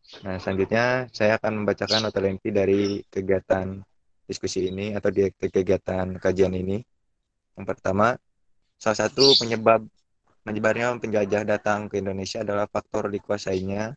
[0.09, 3.77] Nah, selanjutnya saya akan membacakan notulensi dari kegiatan
[4.25, 6.81] diskusi ini atau di kegiatan kajian ini.
[7.53, 8.17] Yang pertama,
[8.81, 9.85] salah satu penyebab
[10.49, 13.93] menyebarnya penjajah datang ke Indonesia adalah faktor dikuasainya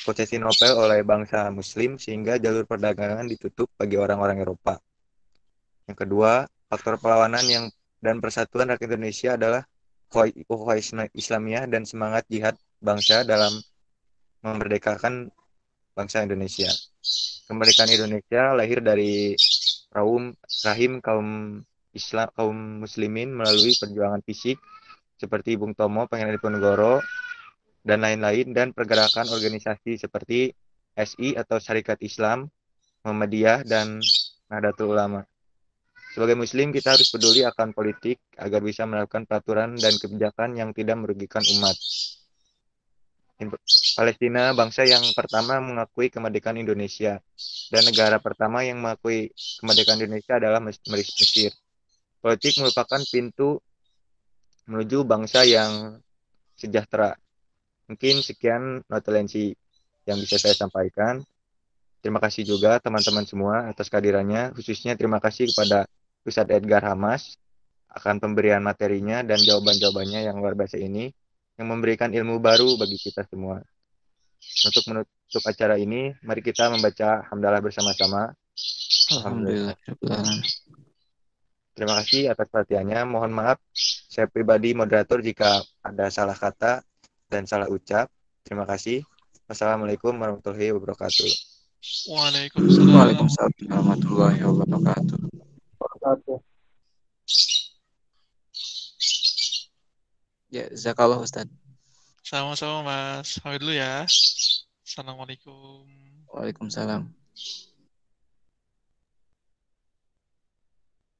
[0.00, 4.80] posisi Nobel oleh bangsa Muslim sehingga jalur perdagangan ditutup bagi orang-orang Eropa.
[5.84, 7.64] Yang kedua, faktor perlawanan yang
[8.00, 9.62] dan persatuan rakyat Indonesia adalah
[10.48, 10.80] ukhuwah
[11.12, 13.52] Islamiyah dan semangat jihad bangsa dalam
[14.40, 15.28] memerdekakan
[16.00, 16.72] bangsa Indonesia.
[17.44, 19.36] Kemerdekaan Indonesia lahir dari
[19.92, 20.32] kaum
[20.64, 21.60] rahim kaum
[21.92, 24.56] Islam kaum muslimin melalui perjuangan fisik
[25.20, 27.04] seperti Bung Tomo, Pangeran Diponegoro
[27.84, 30.56] dan lain-lain dan pergerakan organisasi seperti
[30.96, 32.48] SI atau Syarikat Islam,
[33.04, 34.00] Muhammadiyah dan
[34.48, 35.20] Nahdlatul Ulama.
[36.10, 40.98] Sebagai muslim kita harus peduli akan politik agar bisa melakukan peraturan dan kebijakan yang tidak
[40.98, 41.76] merugikan umat.
[43.96, 47.24] Palestina bangsa yang pertama mengakui kemerdekaan Indonesia
[47.72, 51.52] dan negara pertama yang mengakui kemerdekaan Indonesia adalah Mesir.
[52.20, 53.64] Politik merupakan pintu
[54.68, 55.96] menuju bangsa yang
[56.52, 57.16] sejahtera.
[57.88, 59.56] Mungkin sekian notulensi
[60.04, 61.24] yang bisa saya sampaikan.
[62.00, 65.84] Terima kasih juga teman-teman semua atas kehadirannya, khususnya terima kasih kepada
[66.24, 67.36] Ustadz Edgar Hamas
[67.92, 71.12] akan pemberian materinya dan jawaban-jawabannya yang luar biasa ini
[71.60, 73.60] yang memberikan ilmu baru bagi kita semua.
[74.64, 78.32] Untuk menutup acara ini, mari kita membaca hamdalah bersama-sama.
[79.12, 79.76] Alhamdulillah.
[81.76, 83.04] Terima kasih atas perhatiannya.
[83.04, 83.60] Mohon maaf,
[84.08, 86.80] saya pribadi moderator jika ada salah kata
[87.28, 88.08] dan salah ucap.
[88.40, 89.04] Terima kasih.
[89.44, 91.28] Wassalamualaikum warahmatullahi wabarakatuh.
[92.08, 92.88] Waalaikumsalam.
[92.88, 96.40] Waalaikumsalam warahmatullahi wabarakatuh.
[100.50, 101.46] Ya, zakallah Ustaz.
[102.26, 103.38] Sama-sama Mas.
[103.38, 104.02] Pamit dulu ya.
[104.82, 105.86] Assalamualaikum.
[106.26, 107.19] Waalaikumsalam.